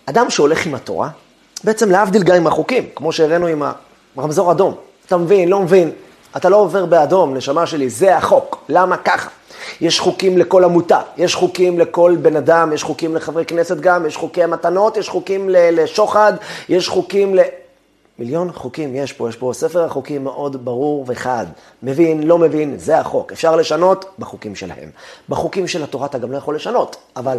אדם 0.05 0.29
שהולך 0.29 0.65
עם 0.65 0.75
התורה, 0.75 1.09
בעצם 1.63 1.91
להבדיל 1.91 2.23
גם 2.23 2.35
עם 2.35 2.47
החוקים, 2.47 2.89
כמו 2.95 3.11
שהראינו 3.11 3.47
עם 3.47 3.63
הרמזור 4.15 4.51
אדום. 4.51 4.75
אתה 5.05 5.17
מבין, 5.17 5.49
לא 5.49 5.59
מבין, 5.59 5.91
אתה 6.37 6.49
לא 6.49 6.57
עובר 6.57 6.85
באדום, 6.85 7.33
נשמה 7.33 7.65
שלי, 7.65 7.89
זה 7.89 8.17
החוק. 8.17 8.63
למה 8.69 8.97
ככה? 8.97 9.29
יש 9.81 9.99
חוקים 9.99 10.37
לכל 10.37 10.63
עמותה, 10.63 11.01
יש 11.17 11.35
חוקים 11.35 11.79
לכל 11.79 12.15
בן 12.21 12.35
אדם, 12.35 12.73
יש 12.73 12.83
חוקים 12.83 13.15
לחברי 13.15 13.45
כנסת 13.45 13.77
גם, 13.77 14.05
יש 14.05 14.17
חוקי 14.17 14.43
המתנות, 14.43 14.97
יש 14.97 15.09
חוקים 15.09 15.49
לשוחד, 15.49 16.33
יש 16.69 16.89
חוקים 16.89 17.35
ל... 17.35 17.39
מיליון 18.19 18.51
חוקים 18.51 18.95
יש 18.95 19.13
פה, 19.13 19.29
יש 19.29 19.35
פה 19.35 19.51
ספר 19.53 19.83
החוקים 19.83 20.23
מאוד 20.23 20.65
ברור 20.65 21.05
וחד. 21.07 21.45
מבין, 21.83 22.23
לא 22.23 22.37
מבין, 22.37 22.77
זה 22.77 22.99
החוק. 22.99 23.31
אפשר 23.31 23.55
לשנות 23.55 24.05
בחוקים 24.19 24.55
שלהם. 24.55 24.89
בחוקים 25.29 25.67
של 25.67 25.83
התורה 25.83 26.05
אתה 26.05 26.17
גם 26.17 26.31
לא 26.31 26.37
יכול 26.37 26.55
לשנות, 26.55 26.95
אבל 27.15 27.37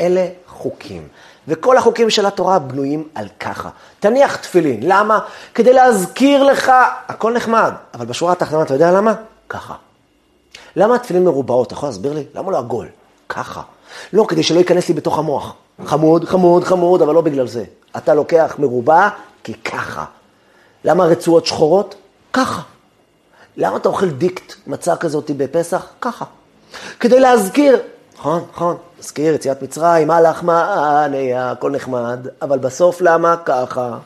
אלה 0.00 0.26
חוקים. 0.46 1.08
וכל 1.48 1.76
החוקים 1.76 2.10
של 2.10 2.26
התורה 2.26 2.58
בנויים 2.58 3.08
על 3.14 3.28
ככה. 3.40 3.68
תניח 4.00 4.36
תפילין, 4.36 4.80
למה? 4.82 5.18
כדי 5.54 5.72
להזכיר 5.72 6.42
לך, 6.42 6.72
הכל 7.08 7.32
נחמד, 7.32 7.72
אבל 7.94 8.06
בשורה 8.06 8.32
התחתונה 8.32 8.62
אתה 8.62 8.74
יודע 8.74 8.92
למה? 8.92 9.14
ככה. 9.48 9.74
למה 10.76 10.94
התפילין 10.94 11.24
מרובעות? 11.24 11.66
אתה 11.66 11.74
יכול 11.74 11.88
להסביר 11.88 12.12
לי? 12.12 12.24
למה 12.34 12.52
לא 12.52 12.58
עגול? 12.58 12.88
ככה. 13.28 13.62
לא, 14.12 14.24
כדי 14.28 14.42
שלא 14.42 14.58
ייכנס 14.58 14.88
לי 14.88 14.94
בתוך 14.94 15.18
המוח. 15.18 15.54
חמוד, 15.84 16.24
חמוד, 16.24 16.64
חמוד, 16.64 17.02
אבל 17.02 17.14
לא 17.14 17.20
בגלל 17.20 17.46
זה. 17.46 17.64
אתה 17.96 18.14
לוקח 18.14 18.54
מרובע, 18.58 19.08
כי 19.44 19.54
ככה. 19.54 20.04
למה 20.84 21.04
רצועות 21.04 21.46
שחורות? 21.46 21.94
ככה. 22.32 22.60
למה 23.56 23.76
אתה 23.76 23.88
אוכל 23.88 24.10
דיקט 24.10 24.54
מצה 24.66 24.96
כזאת 24.96 25.30
בפסח? 25.30 25.86
ככה. 26.00 26.24
כדי 27.00 27.20
להזכיר, 27.20 27.78
נכון, 28.20 28.44
נכון, 28.52 28.76
תזכיר 28.98 29.34
יציאת 29.34 29.62
מצרים, 29.62 30.10
הלך 30.10 30.42
מעניה, 30.42 31.50
הכל 31.50 31.70
נחמד, 31.70 32.26
אבל 32.42 32.58
בסוף 32.58 33.00
למה 33.00 33.36
ככה? 33.44 33.98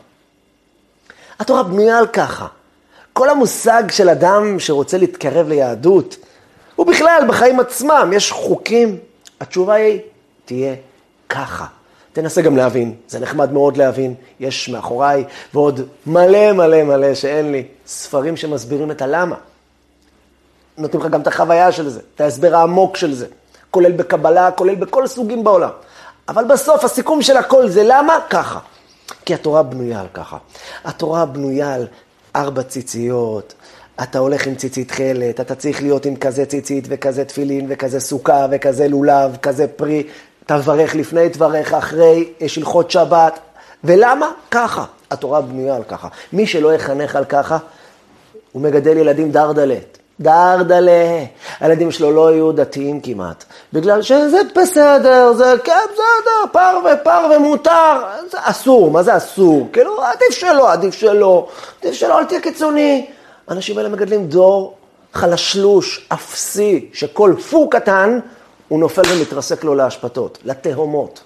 התורה 1.38 1.62
בנויה 1.62 1.98
על 1.98 2.06
ככה. 2.06 2.46
כל 3.12 3.30
המושג 3.30 3.82
של 3.90 4.08
אדם 4.08 4.60
שרוצה 4.60 4.98
להתקרב 4.98 5.48
ליהדות, 5.48 6.16
הוא 6.76 6.86
בכלל 6.86 7.24
בחיים 7.28 7.60
עצמם, 7.60 8.10
יש 8.14 8.32
חוקים. 8.32 8.98
התשובה 9.40 9.74
היא, 9.74 10.00
תהיה 10.44 10.74
ככה. 11.28 11.66
תנסה 12.12 12.42
גם 12.42 12.56
להבין, 12.56 12.94
זה 13.08 13.20
נחמד 13.20 13.52
מאוד 13.52 13.76
להבין, 13.76 14.14
יש 14.40 14.68
מאחוריי 14.68 15.24
ועוד 15.54 15.80
מלא 16.06 16.52
מלא 16.52 16.82
מלא 16.82 17.14
שאין 17.14 17.52
לי, 17.52 17.66
ספרים 17.86 18.36
שמסבירים 18.36 18.90
את 18.90 19.02
הלמה. 19.02 19.36
נותנים 20.78 21.02
לך 21.02 21.10
גם 21.10 21.20
את 21.20 21.26
החוויה 21.26 21.72
של 21.72 21.88
זה, 21.88 22.00
את 22.14 22.20
ההסבר 22.20 22.56
העמוק 22.56 22.96
של 22.96 23.14
זה, 23.14 23.26
כולל 23.74 23.92
בקבלה, 23.92 24.50
כולל 24.50 24.74
בכל 24.74 25.06
סוגים 25.06 25.44
בעולם. 25.44 25.70
אבל 26.28 26.44
בסוף 26.44 26.84
הסיכום 26.84 27.22
של 27.22 27.36
הכל 27.36 27.68
זה 27.68 27.82
למה? 27.84 28.18
ככה. 28.30 28.58
כי 29.24 29.34
התורה 29.34 29.62
בנויה 29.62 30.00
על 30.00 30.06
ככה. 30.14 30.36
התורה 30.84 31.26
בנויה 31.26 31.74
על 31.74 31.86
ארבע 32.36 32.62
ציציות, 32.62 33.54
אתה 34.02 34.18
הולך 34.18 34.46
עם 34.46 34.54
ציצית 34.54 34.88
תכלת, 34.88 35.40
אתה 35.40 35.54
צריך 35.54 35.82
להיות 35.82 36.06
עם 36.06 36.16
כזה 36.16 36.46
ציצית 36.46 36.84
וכזה 36.88 37.24
תפילין 37.24 37.66
וכזה 37.68 38.00
סוכה 38.00 38.46
וכזה 38.50 38.88
לולב, 38.88 39.36
כזה 39.42 39.66
פרי, 39.68 40.02
תברך 40.46 40.94
לפני 40.94 41.28
דבריך, 41.28 41.74
אחרי, 41.74 42.32
יש 42.40 42.58
הלכות 42.58 42.90
שבת. 42.90 43.38
ולמה? 43.84 44.30
ככה. 44.50 44.84
התורה 45.10 45.40
בנויה 45.40 45.76
על 45.76 45.82
ככה. 45.84 46.08
מי 46.32 46.46
שלא 46.46 46.74
יחנך 46.74 47.16
על 47.16 47.24
ככה, 47.24 47.58
הוא 48.52 48.62
מגדל 48.62 48.96
ילדים 48.96 49.30
דרדלת. 49.30 49.98
דרדלה. 50.20 51.24
הילדים 51.60 51.90
שלו 51.90 52.10
לא 52.10 52.32
יהיו 52.32 52.52
דתיים 52.52 53.00
כמעט. 53.00 53.44
בגלל 53.72 54.02
שזה 54.02 54.40
בסדר, 54.56 55.32
זה 55.32 55.54
כן, 55.64 55.72
בסדר, 55.92 56.52
פר 56.52 56.78
ופר 56.84 57.36
ומותר. 57.36 58.02
זה 58.30 58.38
אסור, 58.40 58.90
מה 58.90 59.02
זה 59.02 59.16
אסור? 59.16 59.68
כאילו, 59.72 60.04
עדיף 60.04 60.30
שלא, 60.30 60.72
עדיף 60.72 60.94
שלא. 60.94 61.48
עדיף 61.82 61.94
שלא, 61.94 62.18
אל 62.18 62.24
תהיה 62.24 62.40
קיצוני. 62.40 63.06
האנשים 63.48 63.78
האלה 63.78 63.88
מגדלים 63.88 64.26
דור 64.26 64.76
חלשלוש, 65.12 66.06
אפסי, 66.08 66.88
שכל 66.92 67.34
פו 67.50 67.68
קטן 67.68 68.18
הוא 68.68 68.80
נופל 68.80 69.02
ומתרסק 69.14 69.64
לו 69.64 69.74
להשפתות, 69.74 70.38
לתהומות. 70.44 71.20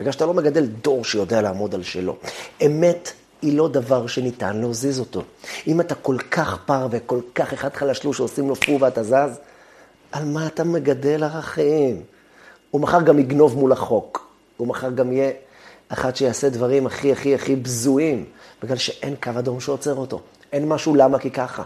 בגלל 0.00 0.12
שאתה 0.12 0.26
לא 0.26 0.34
מגדל 0.34 0.66
דור 0.66 1.04
שיודע 1.04 1.42
לעמוד 1.42 1.74
על 1.74 1.82
שלו. 1.82 2.16
אמת 2.66 3.12
היא 3.44 3.56
לא 3.56 3.68
דבר 3.68 4.06
שניתן 4.06 4.56
להזיז 4.56 5.00
אותו. 5.00 5.22
אם 5.66 5.80
אתה 5.80 5.94
כל 5.94 6.16
כך 6.30 6.58
פר 6.66 6.88
וכל 6.90 7.20
כך 7.34 7.52
אחד 7.52 7.74
חלשלוש 7.74 8.16
שעושים 8.16 8.48
לו 8.48 8.54
פו 8.54 8.80
ואתה 8.80 9.02
זז, 9.02 9.38
על 10.12 10.24
מה 10.24 10.46
אתה 10.46 10.64
מגדל 10.64 11.24
ערכים? 11.24 12.02
הוא 12.70 12.80
מחר 12.80 13.02
גם 13.02 13.18
יגנוב 13.18 13.58
מול 13.58 13.72
החוק. 13.72 14.28
הוא 14.56 14.68
מחר 14.68 14.90
גם 14.90 15.12
יהיה 15.12 15.30
אחד 15.88 16.16
שיעשה 16.16 16.48
דברים 16.48 16.86
הכי 16.86 17.12
הכי 17.12 17.34
הכי 17.34 17.56
בזויים, 17.56 18.24
בגלל 18.62 18.76
שאין 18.76 19.14
קו 19.22 19.30
אדום 19.38 19.60
שעוצר 19.60 19.94
אותו. 19.94 20.20
אין 20.52 20.68
משהו 20.68 20.94
למה 20.94 21.18
כי 21.18 21.30
ככה. 21.30 21.62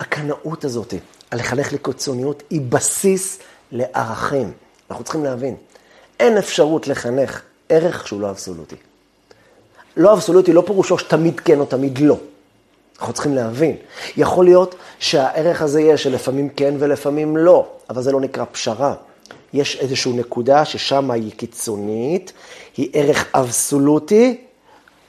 הקנאות 0.00 0.64
הזאת, 0.64 0.94
הלחנך 1.30 1.72
לקיצוניות, 1.72 2.42
היא 2.50 2.60
בסיס 2.68 3.38
לערכים. 3.72 4.52
אנחנו 4.90 5.04
צריכים 5.04 5.24
להבין, 5.24 5.56
אין 6.20 6.38
אפשרות 6.38 6.88
לחנך 6.88 7.42
ערך 7.68 8.06
שהוא 8.06 8.20
לא 8.20 8.30
אבסולוטי. 8.30 8.76
לא 10.00 10.12
אבסולוטי, 10.12 10.52
לא 10.52 10.62
פירושו 10.66 10.98
שתמיד 10.98 11.40
כן 11.40 11.60
או 11.60 11.64
תמיד 11.64 11.98
לא. 11.98 12.16
אנחנו 12.98 13.12
צריכים 13.12 13.34
להבין. 13.34 13.76
יכול 14.16 14.44
להיות 14.44 14.74
שהערך 14.98 15.62
הזה 15.62 15.80
יהיה 15.80 15.96
שלפעמים 15.96 16.48
כן 16.48 16.74
ולפעמים 16.78 17.36
לא, 17.36 17.66
אבל 17.90 18.02
זה 18.02 18.12
לא 18.12 18.20
נקרא 18.20 18.44
פשרה. 18.52 18.94
יש 19.52 19.76
איזושהי 19.76 20.12
נקודה 20.12 20.64
ששם 20.64 21.10
היא 21.10 21.32
קיצונית, 21.32 22.32
היא 22.76 22.90
ערך 22.92 23.26
אבסולוטי, 23.34 24.44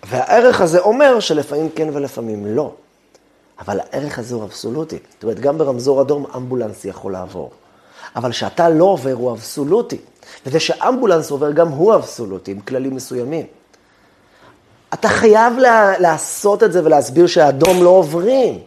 והערך 0.04 0.62
הזה 0.62 0.80
אומר 0.80 1.20
שלפעמים 1.20 1.70
כן 1.70 1.90
ולפעמים 1.94 2.46
לא. 2.46 2.74
אבל 3.60 3.80
הערך 3.80 4.20
הזה 4.20 4.36
הוא 4.36 4.44
אבסולוטי. 4.44 4.98
זאת 5.14 5.24
אומרת, 5.24 5.40
גם 5.40 5.58
ברמזור 5.58 6.02
אדום 6.02 6.26
אמבולנס 6.36 6.86
יכול 6.86 7.12
לעבור. 7.12 7.52
אבל 8.16 8.32
כשאתה 8.32 8.70
לא 8.70 8.86
עובר 8.86 9.14
הוא 9.14 9.32
אבסולוטי. 9.32 9.98
וזה 10.46 10.60
שאמבולנס 10.60 11.32
עובר 11.32 11.52
גם 11.52 11.68
הוא 11.68 11.96
אבסולוטי, 11.96 12.52
עם 12.52 12.60
כללים 12.60 12.96
מסוימים. 12.96 13.46
אתה 14.94 15.10
חייב 15.10 15.58
לה, 15.58 15.94
לעשות 16.00 16.64
את 16.64 16.72
זה 16.72 16.82
ולהסביר 16.84 17.28
שהאדום 17.28 17.84
לא 17.84 17.90
עוברים. 17.90 18.60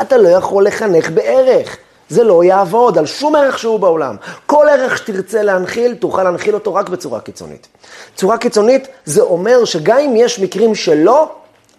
אתה 0.00 0.16
לא 0.16 0.28
יכול 0.28 0.66
לחנך 0.66 1.10
בערך. 1.10 1.76
זה 2.08 2.24
לא 2.24 2.44
יעבוד 2.44 2.98
על 2.98 3.06
שום 3.06 3.36
ערך 3.36 3.58
שהוא 3.58 3.80
בעולם. 3.80 4.16
כל 4.46 4.66
ערך 4.68 4.98
שתרצה 4.98 5.42
להנחיל, 5.42 5.94
תוכל 5.94 6.22
להנחיל 6.22 6.54
אותו 6.54 6.74
רק 6.74 6.88
בצורה 6.88 7.20
קיצונית. 7.20 7.68
צורה 8.16 8.38
קיצונית 8.38 8.88
זה 9.04 9.22
אומר 9.22 9.64
שגם 9.64 9.98
אם 9.98 10.14
יש 10.16 10.38
מקרים 10.38 10.74
שלא, 10.74 11.30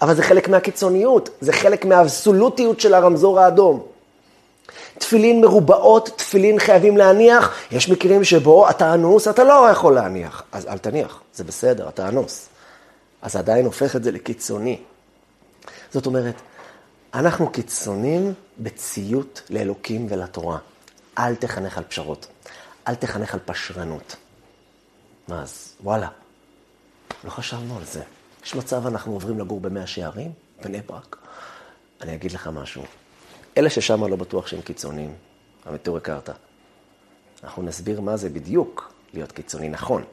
אבל 0.02 0.16
זה 0.16 0.24
חלק 0.24 0.50
מהקיצוניות, 0.50 1.30
זה 1.42 1.54
חלק 1.54 1.86
מהאבסולוטיות 1.86 2.80
של 2.80 2.94
הרמזור 2.94 3.40
האדום. 3.40 3.84
תפילין 4.98 5.42
מרובעות, 5.42 6.10
תפילין 6.16 6.60
חייבים 6.60 6.98
להניח, 6.98 7.54
יש 7.72 7.90
מקרים 7.90 8.24
שבו 8.24 8.70
אתה 8.70 8.94
אנוס, 8.94 9.28
אתה 9.28 9.44
לא 9.44 9.70
יכול 9.72 9.96
להניח. 9.96 10.44
אז 10.52 10.68
אל 10.68 10.78
תניח, 10.78 11.22
זה 11.34 11.44
בסדר, 11.44 11.88
אתה 11.90 12.08
אנוס. 12.08 12.53
אז 13.24 13.36
עדיין 13.36 13.66
הופך 13.66 13.96
את 13.96 14.04
זה 14.04 14.12
לקיצוני. 14.12 14.82
זאת 15.92 16.06
אומרת, 16.06 16.36
אנחנו 17.14 17.50
קיצונים 17.52 18.34
בציות 18.60 19.42
לאלוקים 19.50 20.08
ולתורה. 20.10 20.58
אל 21.18 21.36
תחנך 21.36 21.78
על 21.78 21.84
פשרות, 21.84 22.28
אל 22.88 22.96
תחנך 22.96 23.34
על 23.34 23.40
פשרנות. 23.46 24.16
מה 25.28 25.42
אז, 25.42 25.76
וואלה, 25.84 26.08
לא 27.24 27.30
חשבנו 27.30 27.78
על 27.78 27.86
זה. 27.86 28.04
יש 28.46 28.56
מצב 28.56 28.88
אנחנו 28.88 29.14
עוברים 29.14 29.40
לגור 29.40 29.60
במאה 29.60 29.88
שערים, 29.88 30.32
בני 30.64 30.82
ברק. 30.82 31.18
אני 32.02 32.14
אגיד 32.16 32.32
לך 32.32 32.48
משהו. 32.48 32.84
אלה 33.58 33.70
ששם 33.70 34.04
לא 34.04 34.16
בטוח 34.16 34.48
שהם 34.48 34.62
קיצוניים, 34.62 35.16
המטור 35.66 35.98
הכרת. 35.98 36.30
אנחנו 37.44 37.64
נסביר 37.64 38.02
מה 38.02 38.18
זה 38.18 38.30
בדיוק 38.30 38.94
להיות 39.14 39.32
קיצוני, 39.32 39.70
נכון. 39.70 40.04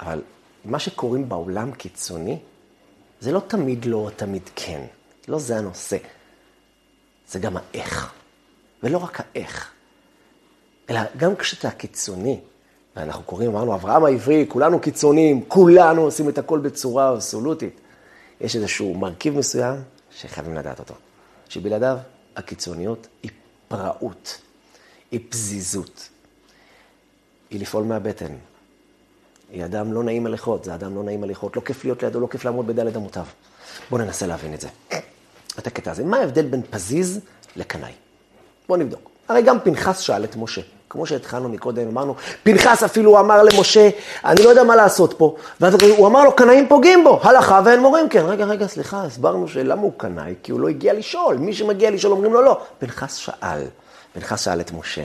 אבל 0.00 0.22
מה 0.64 0.78
שקוראים 0.78 1.28
בעולם 1.28 1.72
קיצוני, 1.72 2.38
זה 3.20 3.32
לא 3.32 3.40
תמיד 3.46 3.84
לא, 3.84 4.10
תמיד 4.16 4.50
כן. 4.56 4.84
לא 5.28 5.38
זה 5.38 5.56
הנושא. 5.56 5.96
זה 7.28 7.38
גם 7.38 7.56
האיך. 7.56 8.12
ולא 8.82 8.98
רק 8.98 9.20
האיך, 9.20 9.70
אלא 10.90 11.00
גם 11.16 11.36
כשאתה 11.36 11.70
קיצוני, 11.70 12.40
ואנחנו 12.96 13.22
קוראים, 13.22 13.50
אמרנו, 13.50 13.74
אברהם 13.74 14.04
העברי, 14.04 14.46
כולנו 14.48 14.80
קיצוניים, 14.80 15.44
כולנו 15.48 16.02
עושים 16.02 16.28
את 16.28 16.38
הכל 16.38 16.58
בצורה 16.58 17.12
אבסולוטית. 17.12 17.80
יש 18.40 18.56
איזשהו 18.56 18.94
מרכיב 18.94 19.38
מסוים 19.38 19.76
שחייבים 20.10 20.54
לדעת 20.54 20.78
אותו, 20.78 20.94
שבלעדיו 21.48 21.98
הקיצוניות 22.36 23.06
היא 23.22 23.30
פראות, 23.68 24.40
היא 25.10 25.20
פזיזות, 25.28 26.08
היא 27.50 27.60
לפעול 27.60 27.84
מהבטן. 27.84 28.34
היא 29.52 29.64
אדם 29.64 29.92
לא 29.92 30.02
נעים 30.02 30.26
הליכות, 30.26 30.64
זה 30.64 30.74
אדם 30.74 30.94
לא 30.94 31.02
נעים 31.02 31.22
הליכות, 31.22 31.56
לא 31.56 31.62
כיף 31.64 31.84
להיות 31.84 32.02
לידו, 32.02 32.20
לא 32.20 32.26
כיף 32.26 32.44
לעמוד 32.44 32.66
בדלת 32.66 32.96
אמותיו. 32.96 33.24
בואו 33.90 34.02
ננסה 34.02 34.26
להבין 34.26 34.54
את 34.54 34.60
זה. 34.60 34.68
את 35.58 35.66
הקטע 35.66 35.90
הזה. 35.90 36.04
מה 36.04 36.16
ההבדל 36.16 36.46
בין 36.46 36.62
פזיז 36.70 37.20
לקנאי? 37.56 37.92
בואו 38.68 38.78
נבדוק. 38.78 39.10
הרי 39.28 39.42
גם 39.42 39.60
פנחס 39.60 39.98
שאל 39.98 40.24
את 40.24 40.36
משה. 40.36 40.60
כמו 40.88 41.06
שהתחלנו 41.06 41.48
מקודם, 41.48 41.88
אמרנו, 41.88 42.14
פנחס 42.42 42.82
אפילו 42.82 43.20
אמר 43.20 43.42
למשה, 43.42 43.90
אני 44.24 44.42
לא 44.42 44.48
יודע 44.48 44.64
מה 44.64 44.76
לעשות 44.76 45.14
פה. 45.18 45.36
ואז 45.60 45.74
הוא 45.74 46.06
אמר 46.06 46.24
לו, 46.24 46.36
קנאים 46.36 46.68
פוגעים 46.68 47.04
בו, 47.04 47.20
הלכה 47.22 47.60
ואין 47.64 47.80
מורים 47.80 48.08
כן. 48.08 48.24
רגע, 48.26 48.44
רגע, 48.44 48.66
סליחה, 48.66 49.04
הסברנו 49.04 49.48
שלמה 49.48 49.82
הוא 49.82 49.92
קנאי? 49.96 50.34
כי 50.42 50.52
הוא 50.52 50.60
לא 50.60 50.68
הגיע 50.68 50.92
לשאול. 50.92 51.36
מי 51.36 51.52
שמגיע 51.52 51.90
לשאול 51.90 52.12
אומרים 52.12 52.32
לו 52.32 52.42
לא. 52.42 52.60
פנחס 52.78 53.14
שאל, 53.14 53.62
פנחס 54.12 54.44
שאל 54.44 54.60
את 54.60 54.72
משה. 54.72 55.04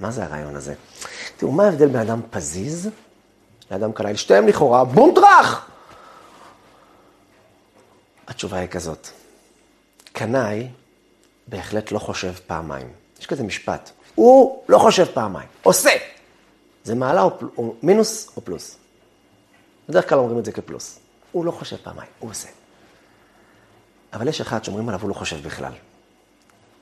מה 0.00 0.10
זה 0.10 0.24
הרעיון 0.24 0.56
הזה? 0.56 0.74
תראו, 1.36 1.52
מה 1.52 1.64
ההבדל 1.64 1.86
בין 1.86 2.00
אדם 2.00 2.20
פזיז 2.30 2.88
לאדם 3.70 3.92
קנאי? 3.92 4.16
שתיהם 4.16 4.48
לכאורה 4.48 4.84
בונטרח! 4.84 5.70
התשובה 8.28 8.58
היא 8.58 8.68
כזאת, 8.68 9.08
קנאי 10.12 10.68
בהחלט 11.48 11.92
לא 11.92 11.98
חושב 11.98 12.32
פעמיים. 12.46 12.92
יש 13.20 13.26
כזה 13.26 13.42
משפט, 13.42 13.90
הוא 14.14 14.62
לא 14.68 14.78
חושב 14.78 15.04
פעמיים, 15.04 15.48
עושה. 15.62 15.90
זה 16.84 16.94
מעלה 16.94 17.22
או, 17.22 17.30
או 17.56 17.74
מינוס 17.82 18.30
או 18.36 18.42
פלוס. 18.44 18.76
בדרך 19.88 20.08
כלל 20.08 20.18
אומרים 20.18 20.38
את 20.38 20.44
זה 20.44 20.52
כפלוס. 20.52 20.98
הוא 21.32 21.44
לא 21.44 21.50
חושב 21.50 21.76
פעמיים, 21.76 22.10
הוא 22.18 22.30
עושה. 22.30 22.48
אבל 24.12 24.28
יש 24.28 24.40
אחד 24.40 24.64
שאומרים 24.64 24.88
עליו, 24.88 25.00
הוא 25.00 25.08
לא 25.08 25.14
חושב 25.14 25.42
בכלל. 25.42 25.72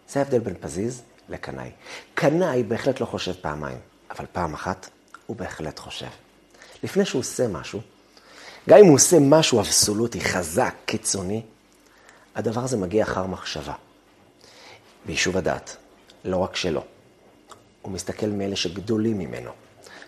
זה 0.09 0.21
ההבדל 0.21 0.39
בין 0.39 0.55
פזיז 0.61 1.03
לקנאי. 1.29 1.71
קנאי 2.15 2.63
בהחלט 2.63 3.01
לא 3.01 3.07
חושב 3.07 3.33
פעמיים, 3.33 3.79
אבל 4.11 4.25
פעם 4.33 4.55
אחת 4.55 4.89
הוא 5.27 5.37
בהחלט 5.37 5.79
חושב. 5.79 6.09
לפני 6.83 7.05
שהוא 7.05 7.21
עושה 7.21 7.49
משהו, 7.49 7.81
גם 8.69 8.79
אם 8.79 8.87
הוא 8.87 8.95
עושה 8.95 9.19
משהו 9.21 9.61
אבסולוטי, 9.61 10.21
חזק, 10.21 10.75
קיצוני, 10.87 11.43
הדבר 12.35 12.61
הזה 12.61 12.77
מגיע 12.77 13.05
אחר 13.05 13.27
מחשבה. 13.27 13.73
ביישוב 15.07 15.37
הדעת, 15.37 15.77
לא 16.25 16.37
רק 16.37 16.57
שלו. 16.57 16.85
הוא 17.83 17.93
מסתכל 17.93 18.27
מאלה 18.27 18.57
שגדולים 18.57 19.19
ממנו, 19.19 19.51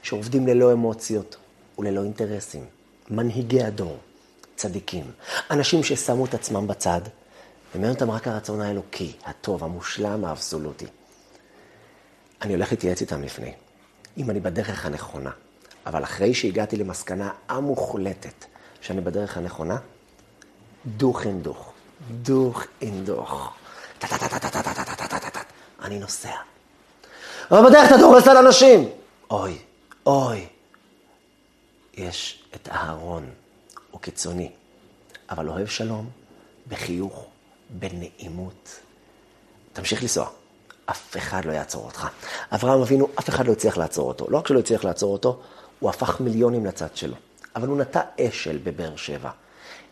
שעובדים 0.03 0.47
ללא 0.47 0.73
אמוציות 0.73 1.37
וללא 1.79 2.05
אינטרסים. 2.05 2.65
מנהיגי 3.11 3.63
הדור, 3.63 3.99
צדיקים, 4.57 5.05
אנשים 5.51 5.85
ששמו 5.85 6.25
את 6.25 6.35
עצמם 6.35 6.67
בצד, 6.67 7.01
ומעניין 7.75 7.95
אותם 7.95 8.11
רק 8.11 8.29
הרצון 8.29 8.61
האלוקי, 8.61 9.13
הטוב, 9.25 9.65
המושלם, 9.65 10.25
האבסולוטי. 10.25 10.87
אני 12.43 12.55
הולך 12.55 12.71
להתייעץ 12.71 13.01
איתם 13.01 13.23
לפני, 13.23 13.53
אם 14.19 14.31
אני 14.31 14.41
בדרך 14.41 14.87
הנכונה. 14.87 15.31
אבל 15.87 16.05
אחרי 16.05 16.35
שהגעתי 16.35 16.77
למסקנה 16.77 17.31
המוחלטת 17.49 18.45
שאני 18.81 19.01
בדרך 19.01 19.37
הנכונה, 19.37 19.77
דוך 20.87 21.27
אין 21.27 21.43
דוך. 21.43 21.73
דוך 22.11 22.63
אין 22.81 23.05
דוך. 23.05 23.53
אני 25.83 25.99
נוסע. 25.99 26.31
אבל 27.51 27.69
בדרך 27.69 27.89
אתה 27.89 27.97
דורס 27.97 28.29
על 28.29 28.37
אנשים. 28.37 28.89
אוי, 29.31 29.59
אוי. 30.07 30.47
יש 31.95 32.43
את 32.55 32.69
אהרון, 32.69 33.31
הוא 33.91 34.01
קיצוני, 34.01 34.51
אבל 35.31 35.49
אוהב 35.49 35.67
שלום, 35.67 36.11
בחיוך, 36.69 37.27
בנעימות. 37.71 38.81
תמשיך 39.73 40.03
לנסוע. 40.03 40.29
אף 40.87 41.17
אחד 41.17 41.45
לא 41.45 41.53
יעצור 41.53 41.85
אותך. 41.85 42.09
אברהם 42.55 42.81
אבינו, 42.81 43.09
אף 43.19 43.29
אחד 43.29 43.47
לא 43.47 43.53
הצליח 43.53 43.77
לעצור 43.77 44.09
אותו. 44.09 44.27
לא 44.31 44.39
רק 44.39 44.49
שלא 44.49 44.59
הצליח 44.59 44.85
לעצור 44.85 45.13
אותו, 45.13 45.41
הוא 45.81 45.91
הפך 45.91 46.21
מיליונים 46.21 46.67
לצד 46.67 46.97
שלו. 46.97 47.17
אבל 47.57 47.69
הוא 47.69 47.79
נטע 47.79 48.01
אשל 48.21 48.59
בבאר 48.63 48.97
שבע. 48.97 49.31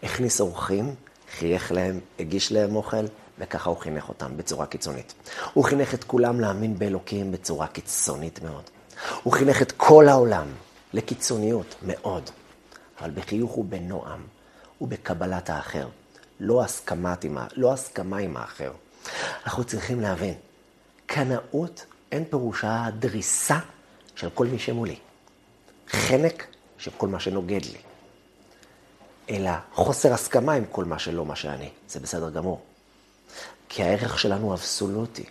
הכניס 0.02 0.40
אורחים, 0.40 0.94
חייך 1.38 1.72
להם, 1.72 2.00
הגיש 2.18 2.52
להם 2.52 2.76
אוכל, 2.76 3.04
וככה 3.38 3.70
הוא 3.70 3.78
חינך 3.78 4.08
אותם 4.08 4.36
בצורה 4.36 4.66
קיצונית. 4.66 5.14
הוא 5.52 5.64
חינך 5.64 5.94
את 5.94 6.04
כולם 6.04 6.40
להאמין 6.40 6.78
באלוקים 6.78 7.32
בצורה 7.32 7.66
קיצונית 7.66 8.42
מאוד. 8.42 8.62
הוא 9.22 9.32
חינך 9.32 9.62
את 9.62 9.72
כל 9.72 10.08
העולם 10.08 10.46
לקיצוניות 10.92 11.74
מאוד, 11.82 12.30
אבל 13.00 13.10
בחיוך 13.10 13.58
ובנועם 13.58 14.20
ובקבלת 14.80 15.50
האחר. 15.50 15.88
לא, 16.40 16.64
הסכמת 16.64 17.24
עם, 17.24 17.38
לא 17.56 17.72
הסכמה 17.72 18.16
עם 18.16 18.36
האחר. 18.36 18.72
אנחנו 19.44 19.64
צריכים 19.64 20.00
להבין, 20.00 20.34
קנאות 21.06 21.84
אין 22.12 22.24
פירושה 22.24 22.86
דריסה 22.98 23.58
של 24.14 24.30
כל 24.30 24.46
מי 24.46 24.58
שמולי. 24.58 24.96
חנק 25.90 26.46
של 26.78 26.90
כל 26.96 27.08
מה 27.08 27.20
שנוגד 27.20 27.64
לי. 27.64 27.78
אלא 29.30 29.50
חוסר 29.74 30.12
הסכמה 30.12 30.52
עם 30.52 30.64
כל 30.70 30.84
מה 30.84 30.98
שלא 30.98 31.24
מה 31.24 31.36
שאני. 31.36 31.68
זה 31.88 32.00
בסדר 32.00 32.30
גמור. 32.30 32.60
כי 33.68 33.82
הערך 33.82 34.18
שלנו 34.18 34.54
אבסולוטי. 34.54 35.24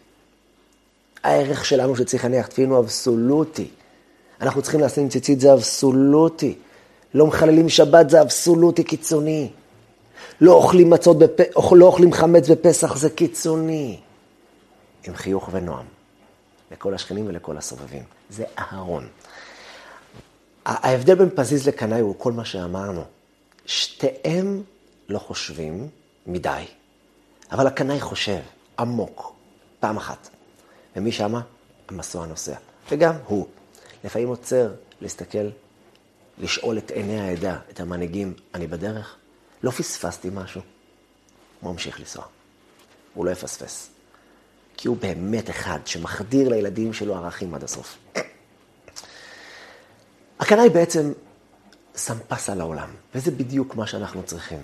הערך 1.23 1.65
שלנו 1.65 1.95
שצריך 1.95 2.23
להניח 2.23 2.47
תפילין 2.47 2.71
הוא 2.71 2.79
אבסולוטי. 2.79 3.69
אנחנו 4.41 4.61
צריכים 4.61 4.79
לשים 4.79 5.09
ציצית 5.09 5.39
זה 5.39 5.53
אבסולוטי. 5.53 6.55
לא 7.13 7.27
מחללים 7.27 7.69
שבת 7.69 8.09
זה 8.09 8.21
אבסולוטי 8.21 8.83
קיצוני. 8.83 9.51
לא 10.41 10.53
אוכלים 10.53 10.89
מצות, 10.89 11.17
בפ... 11.19 11.39
לא 11.71 11.85
אוכלים 11.85 12.13
חמץ 12.13 12.49
בפסח 12.49 12.95
זה 12.95 13.09
קיצוני. 13.09 13.99
עם 15.07 15.15
חיוך 15.15 15.49
ונועם, 15.51 15.85
לכל 16.71 16.93
השכנים 16.93 17.27
ולכל 17.27 17.57
הסובבים. 17.57 18.03
זה 18.29 18.43
אהרון. 18.59 19.07
ההבדל 20.67 21.15
בין 21.15 21.29
פזיז 21.35 21.67
לקנאי 21.67 21.99
הוא 21.99 22.15
כל 22.17 22.31
מה 22.31 22.45
שאמרנו. 22.45 23.03
שתיהם 23.65 24.63
לא 25.09 25.19
חושבים 25.19 25.87
מדי, 26.25 26.63
אבל 27.51 27.67
הקנאי 27.67 27.99
חושב 27.99 28.39
עמוק, 28.79 29.33
פעם 29.79 29.97
אחת. 29.97 30.29
ומי 30.95 31.11
שמה? 31.11 31.41
המסוע 31.87 32.25
נוסע. 32.25 32.55
וגם 32.91 33.13
הוא. 33.25 33.47
לפעמים 34.03 34.27
עוצר 34.27 34.73
להסתכל, 35.01 35.49
לשאול 36.37 36.77
את 36.77 36.91
עיני 36.91 37.19
העדה, 37.19 37.59
את 37.69 37.79
המנהיגים, 37.79 38.33
אני 38.53 38.67
בדרך? 38.67 39.15
לא 39.63 39.71
פספסתי 39.71 40.29
משהו? 40.33 40.61
הוא 41.61 41.71
ממשיך 41.71 41.99
לנסוע. 41.99 42.25
הוא 43.13 43.25
לא 43.25 43.31
יפספס. 43.31 43.89
כי 44.77 44.87
הוא 44.87 44.97
באמת 44.97 45.49
אחד 45.49 45.79
שמחדיר 45.85 46.49
לילדים 46.49 46.93
שלו 46.93 47.15
ערכים 47.15 47.55
עד 47.55 47.63
הסוף. 47.63 47.97
הקנאי 50.39 50.69
בעצם 50.69 51.13
שם 51.95 52.17
פס 52.27 52.49
על 52.49 52.61
העולם, 52.61 52.89
וזה 53.15 53.31
בדיוק 53.31 53.75
מה 53.75 53.87
שאנחנו 53.87 54.23
צריכים. 54.23 54.59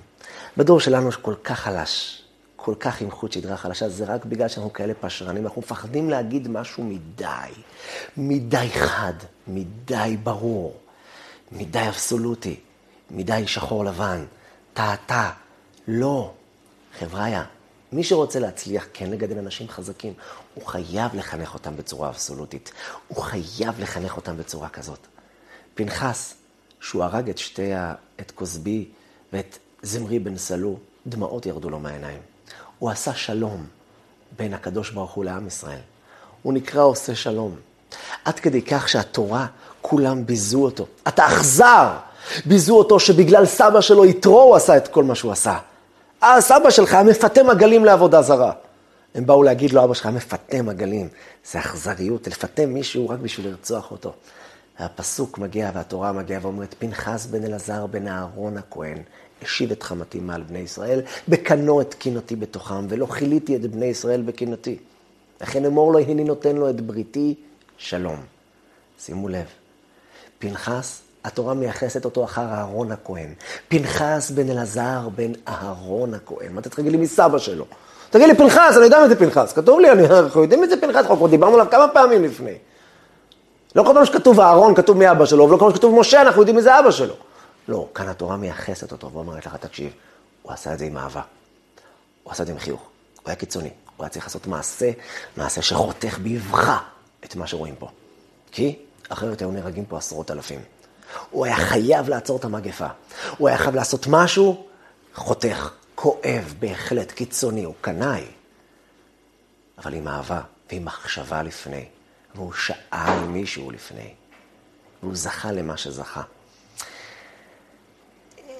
בדור 0.57 0.79
שלנו 0.79 1.11
שכל 1.11 1.35
כך 1.43 1.59
חלש, 1.59 2.23
כל 2.55 2.75
כך 2.79 3.01
עם 3.01 3.11
חוט 3.11 3.31
שדרה 3.31 3.57
חלשה, 3.57 3.89
זה 3.89 4.05
רק 4.05 4.25
בגלל 4.25 4.47
שאנחנו 4.47 4.73
כאלה 4.73 4.93
פשרנים, 4.93 5.45
אנחנו 5.45 5.61
מפחדים 5.61 6.09
להגיד 6.09 6.47
משהו 6.47 6.83
מדי, 6.83 7.25
מדי 8.17 8.69
חד, 8.73 9.13
מדי 9.47 10.17
ברור, 10.23 10.77
מדי 11.51 11.87
אבסולוטי, 11.89 12.59
מדי 13.11 13.43
שחור 13.47 13.85
לבן, 13.85 14.25
טעתה. 14.73 15.31
לא, 15.87 16.33
חבריא, 16.99 17.39
מי 17.91 18.03
שרוצה 18.03 18.39
להצליח 18.39 18.87
כן 18.93 19.09
לגדל 19.09 19.37
אנשים 19.37 19.69
חזקים, 19.69 20.13
הוא 20.53 20.65
חייב 20.65 21.15
לחנך 21.15 21.53
אותם 21.53 21.77
בצורה 21.77 22.09
אבסולוטית. 22.09 22.71
הוא 23.07 23.23
חייב 23.23 23.79
לחנך 23.79 24.17
אותם 24.17 24.37
בצורה 24.37 24.69
כזאת. 24.69 25.07
פנחס, 25.75 26.33
שהוא 26.79 27.03
הרג 27.03 27.29
את 27.29 27.37
שתי, 27.37 27.73
ה... 27.73 27.93
את 28.19 28.31
כוסבי 28.31 28.85
ואת 29.33 29.57
זמרי 29.81 30.19
בן 30.19 30.37
סלו, 30.37 30.77
דמעות 31.07 31.45
ירדו 31.45 31.69
לו 31.69 31.79
מהעיניים. 31.79 32.19
הוא 32.79 32.89
עשה 32.89 33.13
שלום 33.13 33.65
בין 34.37 34.53
הקדוש 34.53 34.91
ברוך 34.91 35.11
הוא 35.11 35.25
לעם 35.25 35.47
ישראל. 35.47 35.79
הוא 36.41 36.53
נקרא 36.53 36.83
עושה 36.83 37.15
שלום. 37.15 37.55
עד 38.25 38.39
כדי 38.39 38.61
כך 38.61 38.89
שהתורה, 38.89 39.47
כולם 39.81 40.25
ביזו 40.25 40.63
אותו. 40.63 40.85
אתה 41.07 41.27
אכזר! 41.27 41.89
ביזו 42.45 42.75
אותו 42.77 42.99
שבגלל 42.99 43.45
סבא 43.45 43.81
שלו 43.81 44.05
יתרו 44.05 44.41
הוא 44.41 44.55
עשה 44.55 44.77
את 44.77 44.87
כל 44.87 45.03
מה 45.03 45.15
שהוא 45.15 45.31
עשה. 45.31 45.57
הסבא 46.21 46.69
שלך 46.69 46.93
היה 46.93 47.03
מפתה 47.03 47.43
מגלים 47.43 47.85
לעבודה 47.85 48.21
זרה. 48.21 48.51
הם 49.15 49.25
באו 49.25 49.43
להגיד 49.43 49.73
לו, 49.73 49.83
אבא 49.83 49.93
שלך 49.93 50.05
היה 50.05 50.15
מפתה 50.15 50.61
מגלים. 50.61 51.07
זה 51.51 51.59
אכזריות, 51.59 52.27
לפתה 52.27 52.65
מישהו 52.65 53.09
רק 53.09 53.19
בשביל 53.19 53.47
לרצוח 53.47 53.91
אותו. 53.91 54.13
והפסוק 54.79 55.37
מגיע 55.37 55.71
והתורה 55.73 56.11
מגיעה 56.11 56.39
ואומרת, 56.43 56.75
פנחס 56.79 57.25
בן 57.25 57.43
אלעזר 57.43 57.85
בן 57.85 58.07
אהרון 58.07 58.57
הכהן, 58.57 58.97
השיב 59.41 59.71
את 59.71 59.83
חמתי 59.83 60.19
מעל 60.19 60.41
בני 60.41 60.59
ישראל, 60.59 61.01
בקנו 61.27 61.81
את 61.81 61.93
קינתי 61.93 62.35
בתוכם, 62.35 62.85
ולא 62.89 63.05
כיליתי 63.05 63.55
את 63.55 63.61
בני 63.61 63.85
ישראל 63.85 64.21
בקינתי. 64.21 64.77
לכן 65.41 65.65
אמור 65.65 65.93
לו, 65.93 65.99
הנה 65.99 66.23
נותן 66.23 66.55
לו 66.55 66.69
את 66.69 66.81
בריתי, 66.81 67.35
שלום. 67.77 68.17
שימו 68.99 69.29
לב, 69.29 69.45
פנחס, 70.39 71.01
התורה 71.23 71.53
מייחסת 71.53 72.05
אותו 72.05 72.23
אחר 72.23 72.41
אהרון 72.41 72.91
הכהן. 72.91 73.33
פנחס 73.67 74.31
בן 74.31 74.49
אלעזר 74.49 75.09
בן 75.15 75.31
אהרון 75.47 76.13
הכהן. 76.13 76.53
מה 76.53 76.61
אתה 76.61 76.69
תגיד 76.69 76.91
לי 76.91 76.97
מסבא 76.97 77.37
שלו? 77.37 77.65
תגיד 78.09 78.27
לי, 78.27 78.35
פנחס, 78.35 78.77
אני 78.77 78.83
יודע 78.83 79.01
מי 79.03 79.09
זה 79.09 79.15
פנחס. 79.15 79.53
כתוב 79.53 79.79
לי, 79.79 79.91
אנחנו 79.91 80.41
יודעים 80.41 80.61
מי 80.61 80.67
זה 80.67 80.81
פנחס, 80.81 81.05
אנחנו 81.05 81.27
דיברנו 81.27 81.53
עליו 81.53 81.67
כמה 81.71 81.87
פעמים 81.87 82.23
לפני. 82.23 82.53
לא 83.75 83.83
כל 83.83 83.91
פעם 83.93 84.05
שכתוב 84.05 84.39
אהרון, 84.39 84.75
כתוב 84.75 84.97
מי 84.97 85.11
אבא 85.11 85.25
שלו, 85.25 85.43
ולא 85.43 85.57
כל 85.57 85.65
פעם 85.65 85.75
שכתוב 85.75 85.99
משה, 85.99 86.21
אנחנו 86.21 86.41
יודעים 86.41 86.55
מי 86.55 86.61
זה 86.61 86.79
אבא 86.79 86.91
שלו. 86.91 87.13
לא, 87.67 87.87
כאן 87.95 88.09
התורה 88.09 88.37
מייחסת 88.37 88.91
אותו 88.91 89.11
ואומרת 89.11 89.45
לך, 89.45 89.55
תקשיב, 89.55 89.91
הוא 90.41 90.53
עשה 90.53 90.73
את 90.73 90.79
זה 90.79 90.85
עם 90.85 90.97
אהבה. 90.97 91.21
הוא 92.23 92.31
עשה 92.31 92.43
את 92.43 92.47
זה 92.47 92.53
עם 92.53 92.59
חיוך. 92.59 92.81
הוא 92.81 93.23
היה 93.25 93.35
קיצוני. 93.35 93.69
הוא 93.97 94.03
היה 94.03 94.09
צריך 94.09 94.25
לעשות 94.25 94.47
מעשה, 94.47 94.91
מעשה 95.37 95.61
שחותך 95.61 96.17
באבחה 96.17 96.77
את 97.25 97.35
מה 97.35 97.47
שרואים 97.47 97.75
פה. 97.79 97.87
כי 98.51 98.79
אחרת 99.09 99.41
היו 99.41 99.51
נהרגים 99.51 99.85
פה 99.85 99.97
עשרות 99.97 100.31
אלפים. 100.31 100.61
הוא 101.31 101.45
היה 101.45 101.55
חייב 101.55 102.09
לעצור 102.09 102.37
את 102.37 102.45
המגפה. 102.45 102.87
הוא 103.37 103.47
היה 103.47 103.57
חייב 103.57 103.75
לעשות 103.75 104.07
משהו, 104.09 104.67
חותך, 105.15 105.69
כואב, 105.95 106.53
בהחלט 106.59 107.11
קיצוני, 107.11 107.63
הוא 107.63 107.73
קנאי. 107.81 108.23
אבל 109.77 109.93
עם 109.93 110.07
אהבה 110.07 110.41
ועם 110.71 110.85
מחשבה 110.85 111.43
לפני. 111.43 111.85
והוא 112.35 112.53
שאל 112.53 113.19
מישהו 113.27 113.71
לפני. 113.71 114.13
והוא 115.03 115.15
זכה 115.15 115.51
למה 115.51 115.77
שזכה. 115.77 116.21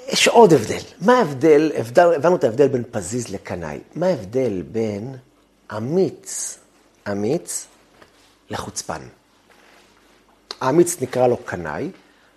יש 0.08 0.28
עוד 0.28 0.54
הבדל. 0.54 0.82
מה 1.02 1.18
ההבדל, 1.18 1.72
הבנו 2.16 2.36
את 2.36 2.44
ההבדל 2.44 2.68
בין 2.68 2.84
פזיז 2.92 3.30
לקנאי. 3.30 3.80
מה 3.96 4.06
ההבדל 4.06 4.62
בין 4.72 5.16
אמיץ, 5.78 6.58
אמיץ, 7.12 7.68
לחוצפן? 8.50 9.02
האמיץ 10.62 11.02
נקרא 11.02 11.28
לו 11.28 11.38
קנאי, 11.38 11.92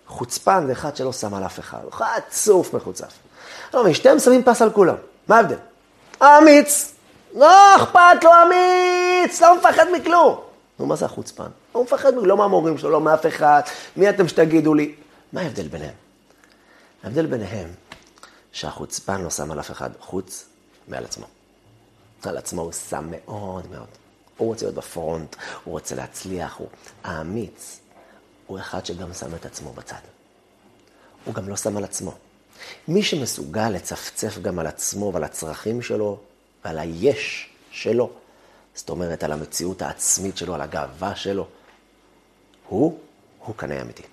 חוצפן 0.07 0.63
זה 0.67 0.71
אחד 0.71 0.95
שלא 0.95 1.13
שם 1.13 1.33
על 1.33 1.45
אף 1.45 1.59
אחד, 1.59 1.79
חצוף 1.91 2.73
מחוצף. 2.73 3.13
לא, 3.73 3.93
שתיהם 3.93 4.19
שמים 4.19 4.43
פס 4.43 4.61
על 4.61 4.71
כולם, 4.71 4.95
מה 5.27 5.37
ההבדל? 5.37 5.55
האמיץ, 6.19 6.93
לא 7.35 7.75
אכפת 7.75 8.23
לו 8.23 8.31
אמיץ, 8.43 9.41
לא 9.41 9.57
מפחד 9.57 9.85
מכלום. 9.93 10.46
נו, 10.79 10.85
מה 10.85 10.95
זה 10.95 11.05
החוצפן? 11.05 11.47
הוא 11.71 11.83
מפחד 11.83 12.13
לא 12.15 12.37
מהמורים 12.37 12.77
שלו, 12.77 12.89
לא 12.89 13.01
מאף 13.01 13.25
אחד, 13.25 13.61
מי 13.95 14.09
אתם 14.09 14.27
שתגידו 14.27 14.73
לי? 14.73 14.95
מה 15.33 15.41
ההבדל 15.41 15.67
ביניהם? 15.67 15.93
ההבדל 17.03 17.25
ביניהם, 17.25 17.69
שהחוצפן 18.51 19.21
לא 19.21 19.29
שם 19.29 19.51
על 19.51 19.59
אף 19.59 19.71
אחד 19.71 19.89
חוץ 19.99 20.45
מעל 20.87 21.05
עצמו. 21.05 21.25
על 22.23 22.37
עצמו 22.37 22.61
הוא 22.61 22.71
שם 22.71 23.07
מאוד 23.11 23.71
מאוד. 23.71 23.87
הוא 24.37 24.47
רוצה 24.47 24.65
להיות 24.65 24.75
בפרונט, 24.75 25.35
הוא 25.63 25.71
רוצה 25.71 25.95
להצליח, 25.95 26.55
הוא 26.57 26.67
האמיץ. 27.03 27.79
הוא 28.47 28.59
אחד 28.59 28.85
שגם 28.85 29.13
שם 29.13 29.35
את 29.35 29.45
עצמו 29.45 29.73
בצד. 29.73 29.95
הוא 31.25 31.33
גם 31.33 31.49
לא 31.49 31.55
שם 31.55 31.77
על 31.77 31.83
עצמו. 31.83 32.13
מי 32.87 33.03
שמסוגל 33.03 33.69
לצפצף 33.69 34.37
גם 34.41 34.59
על 34.59 34.67
עצמו 34.67 35.13
ועל 35.13 35.23
הצרכים 35.23 35.81
שלו 35.81 36.19
ועל 36.65 36.79
היש 36.79 37.49
שלו, 37.71 38.09
זאת 38.77 38.89
אומרת, 38.89 39.23
על 39.23 39.31
המציאות 39.31 39.81
העצמית 39.81 40.37
שלו, 40.37 40.55
על 40.55 40.61
הגאווה 40.61 41.15
שלו, 41.15 41.47
הוא, 42.67 42.97
הוא 43.45 43.55
קנה 43.55 43.81
אמיתי. 43.81 44.03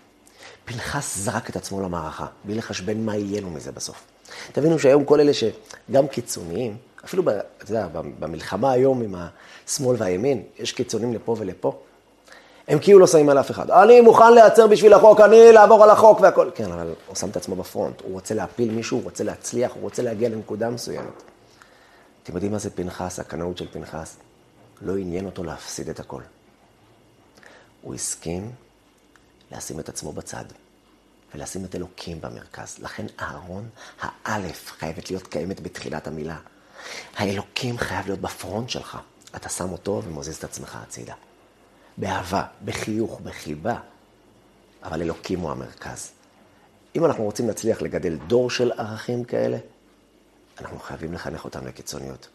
פנחס 0.65 1.17
זרק 1.19 1.51
את 1.51 1.57
עצמו 1.57 1.81
למערכה, 1.81 2.27
בלי 2.45 2.55
לחשבן 2.55 3.01
מה 3.01 3.17
יהיה 3.17 3.41
לו 3.41 3.51
מזה 3.51 3.73
בסוף. 3.73 4.05
תבינו 4.53 4.79
שהיום 4.79 5.05
כל 5.05 5.21
אלה 5.21 5.33
שגם 5.35 6.09
קיצוניים, 6.09 6.77
אפילו, 7.05 7.23
אתה 7.23 7.71
יודע, 7.71 7.89
במלחמה 8.19 8.73
היום 8.73 9.03
עם 9.03 9.15
השמאל 9.67 9.97
והימין, 9.99 10.43
יש 10.59 10.73
קיצונים 10.73 11.15
לפה 11.15 11.37
ולפה, 11.39 11.79
הם 12.69 12.79
כאילו 12.79 12.99
לא 12.99 13.07
שמים 13.07 13.29
על 13.29 13.41
אף 13.41 13.51
אחד. 13.51 13.71
אני 13.71 14.01
מוכן 14.01 14.33
להיעצר 14.33 14.67
בשביל 14.67 14.93
החוק, 14.93 15.21
אני 15.21 15.53
לעבור 15.53 15.85
על 15.85 15.91
החוק 15.91 16.21
והכל. 16.21 16.51
כן, 16.55 16.73
אבל 16.73 16.93
הוא 17.07 17.17
שם 17.17 17.29
את 17.29 17.37
עצמו 17.37 17.57
בפרונט, 17.57 18.01
הוא 18.01 18.13
רוצה 18.13 18.35
להפיל 18.35 18.71
מישהו, 18.71 18.97
הוא 18.97 19.05
רוצה 19.05 19.25
להצליח, 19.25 19.73
הוא 19.75 19.83
רוצה 19.83 20.03
להגיע 20.03 20.29
לנקודה 20.29 20.71
מסוימת. 20.71 21.23
אתם 22.23 22.35
יודעים 22.35 22.53
מה 22.53 22.59
זה 22.59 22.71
פנחס, 22.71 23.19
הקנאות 23.19 23.59
של 23.59 23.67
פנחס? 23.73 24.17
לא 24.83 24.97
עניין 24.97 25.27
אותו 25.27 25.45
להפסיד 25.45 25.89
את 25.89 26.01
הכל. 26.01 26.23
הוא 27.83 27.95
הסכים 27.95 28.53
לשים 29.53 29.81
את 29.81 29.89
עצמו 29.89 30.13
בצד 30.13 30.45
ולשים 31.35 31.65
את 31.65 31.75
אלוקים 31.75 32.21
במרכז. 32.21 32.79
לכן 32.79 33.07
אהרון, 33.21 33.69
האלף, 34.01 34.73
חייבת 34.79 35.11
להיות 35.11 35.27
קיימת 35.27 35.61
בתחילת 35.61 36.07
המילה. 36.07 36.39
האלוקים 37.17 37.79
חייב 37.79 38.07
להיות 38.07 38.21
בפרונט 38.21 38.71
שלך. 38.71 38.99
אתה 39.37 39.49
שם 39.49 39.73
אותו 39.73 40.03
ומוזיז 40.05 40.37
את 40.37 40.45
עצמך 40.45 40.79
הצידה. 40.83 41.15
באהבה, 41.97 42.45
בחיוך, 42.65 43.21
בחיבה, 43.21 43.81
אבל 44.83 45.03
אלוקים 45.03 45.41
הוא 45.41 45.51
המרכז. 45.51 46.11
אם 46.97 47.05
אנחנו 47.05 47.25
רוצים 47.25 47.49
להצליח 47.49 47.83
לגדל 47.83 48.17
דור 48.17 48.51
של 48.51 48.73
ערכים 48.73 49.25
כאלה, 49.25 49.59
אנחנו 50.61 50.79
חייבים 50.79 51.13
לחנך 51.13 51.45
אותם 51.45 51.67
לקיצוניות. 51.67 52.29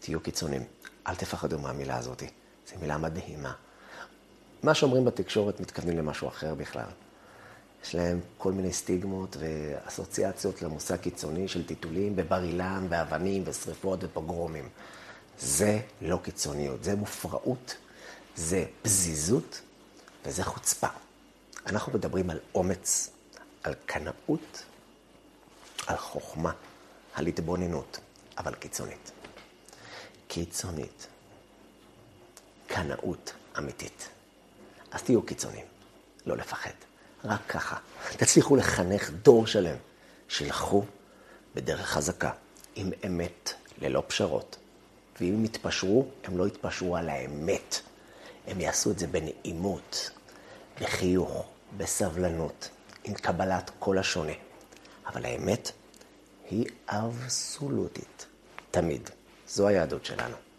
תהיו 0.00 0.20
קיצונים, 0.20 0.64
אל 1.10 1.14
תפחדו 1.14 1.58
מהמילה 1.58 1.96
הזאת, 1.96 2.22
זו 2.68 2.74
מילה 2.80 2.98
מדהימה. 2.98 3.52
מה 4.62 4.74
שאומרים 4.74 5.04
בתקשורת 5.04 5.60
מתכוונים 5.60 5.98
למשהו 5.98 6.28
אחר 6.28 6.54
בכלל. 6.54 6.90
יש 7.84 7.94
להם 7.94 8.20
כל 8.38 8.52
מיני 8.52 8.72
סטיגמות 8.72 9.36
ואסוציאציות 9.40 10.62
למושג 10.62 10.96
קיצוני 10.96 11.48
של 11.48 11.66
טיטולים 11.66 12.16
בבר 12.16 12.42
אילן, 12.42 12.86
באבנים 12.88 13.42
ושריפות 13.46 14.04
ופוגרומים. 14.04 14.68
זה 15.38 15.80
לא 16.00 16.20
קיצוניות, 16.22 16.84
זה 16.84 16.96
מופרעות 16.96 17.76
זה 18.36 18.64
פזיזות 18.82 19.60
וזה 20.24 20.44
חוצפה. 20.44 20.86
אנחנו 21.66 21.92
מדברים 21.92 22.30
על 22.30 22.38
אומץ, 22.54 23.10
על 23.62 23.74
קנאות, 23.86 24.64
על 25.86 25.96
חוכמה, 25.96 26.52
על 27.14 27.26
התבוננות, 27.26 28.00
אבל 28.38 28.54
קיצונית. 28.54 29.12
קיצונית. 30.32 31.06
קנאות 32.66 33.32
אמיתית. 33.58 34.08
אז 34.90 35.02
תהיו 35.02 35.22
קיצוניים, 35.22 35.66
לא 36.26 36.36
לפחד. 36.36 36.70
רק 37.24 37.40
ככה. 37.48 37.76
תצליחו 38.16 38.56
לחנך 38.56 39.10
דור 39.10 39.46
שלם 39.46 39.76
שילכו 40.28 40.84
בדרך 41.54 41.86
חזקה, 41.86 42.30
עם 42.74 42.90
אמת, 43.06 43.52
ללא 43.78 44.02
פשרות. 44.06 44.56
ואם 45.20 45.34
הם 45.34 45.44
יתפשרו, 45.44 46.08
הם 46.24 46.38
לא 46.38 46.46
יתפשרו 46.46 46.96
על 46.96 47.08
האמת. 47.08 47.80
הם 48.46 48.60
יעשו 48.60 48.90
את 48.90 48.98
זה 48.98 49.06
בנעימות, 49.06 50.10
בחיוך, 50.80 51.44
בסבלנות, 51.76 52.68
עם 53.04 53.14
קבלת 53.14 53.70
כל 53.78 53.98
השונה. 53.98 54.34
אבל 55.06 55.24
האמת 55.24 55.72
היא 56.50 56.66
אבסולוטית, 56.88 58.26
תמיד. 58.70 59.10
זו 59.52 59.68
היהדות 59.68 60.04
שלנו. 60.04 60.49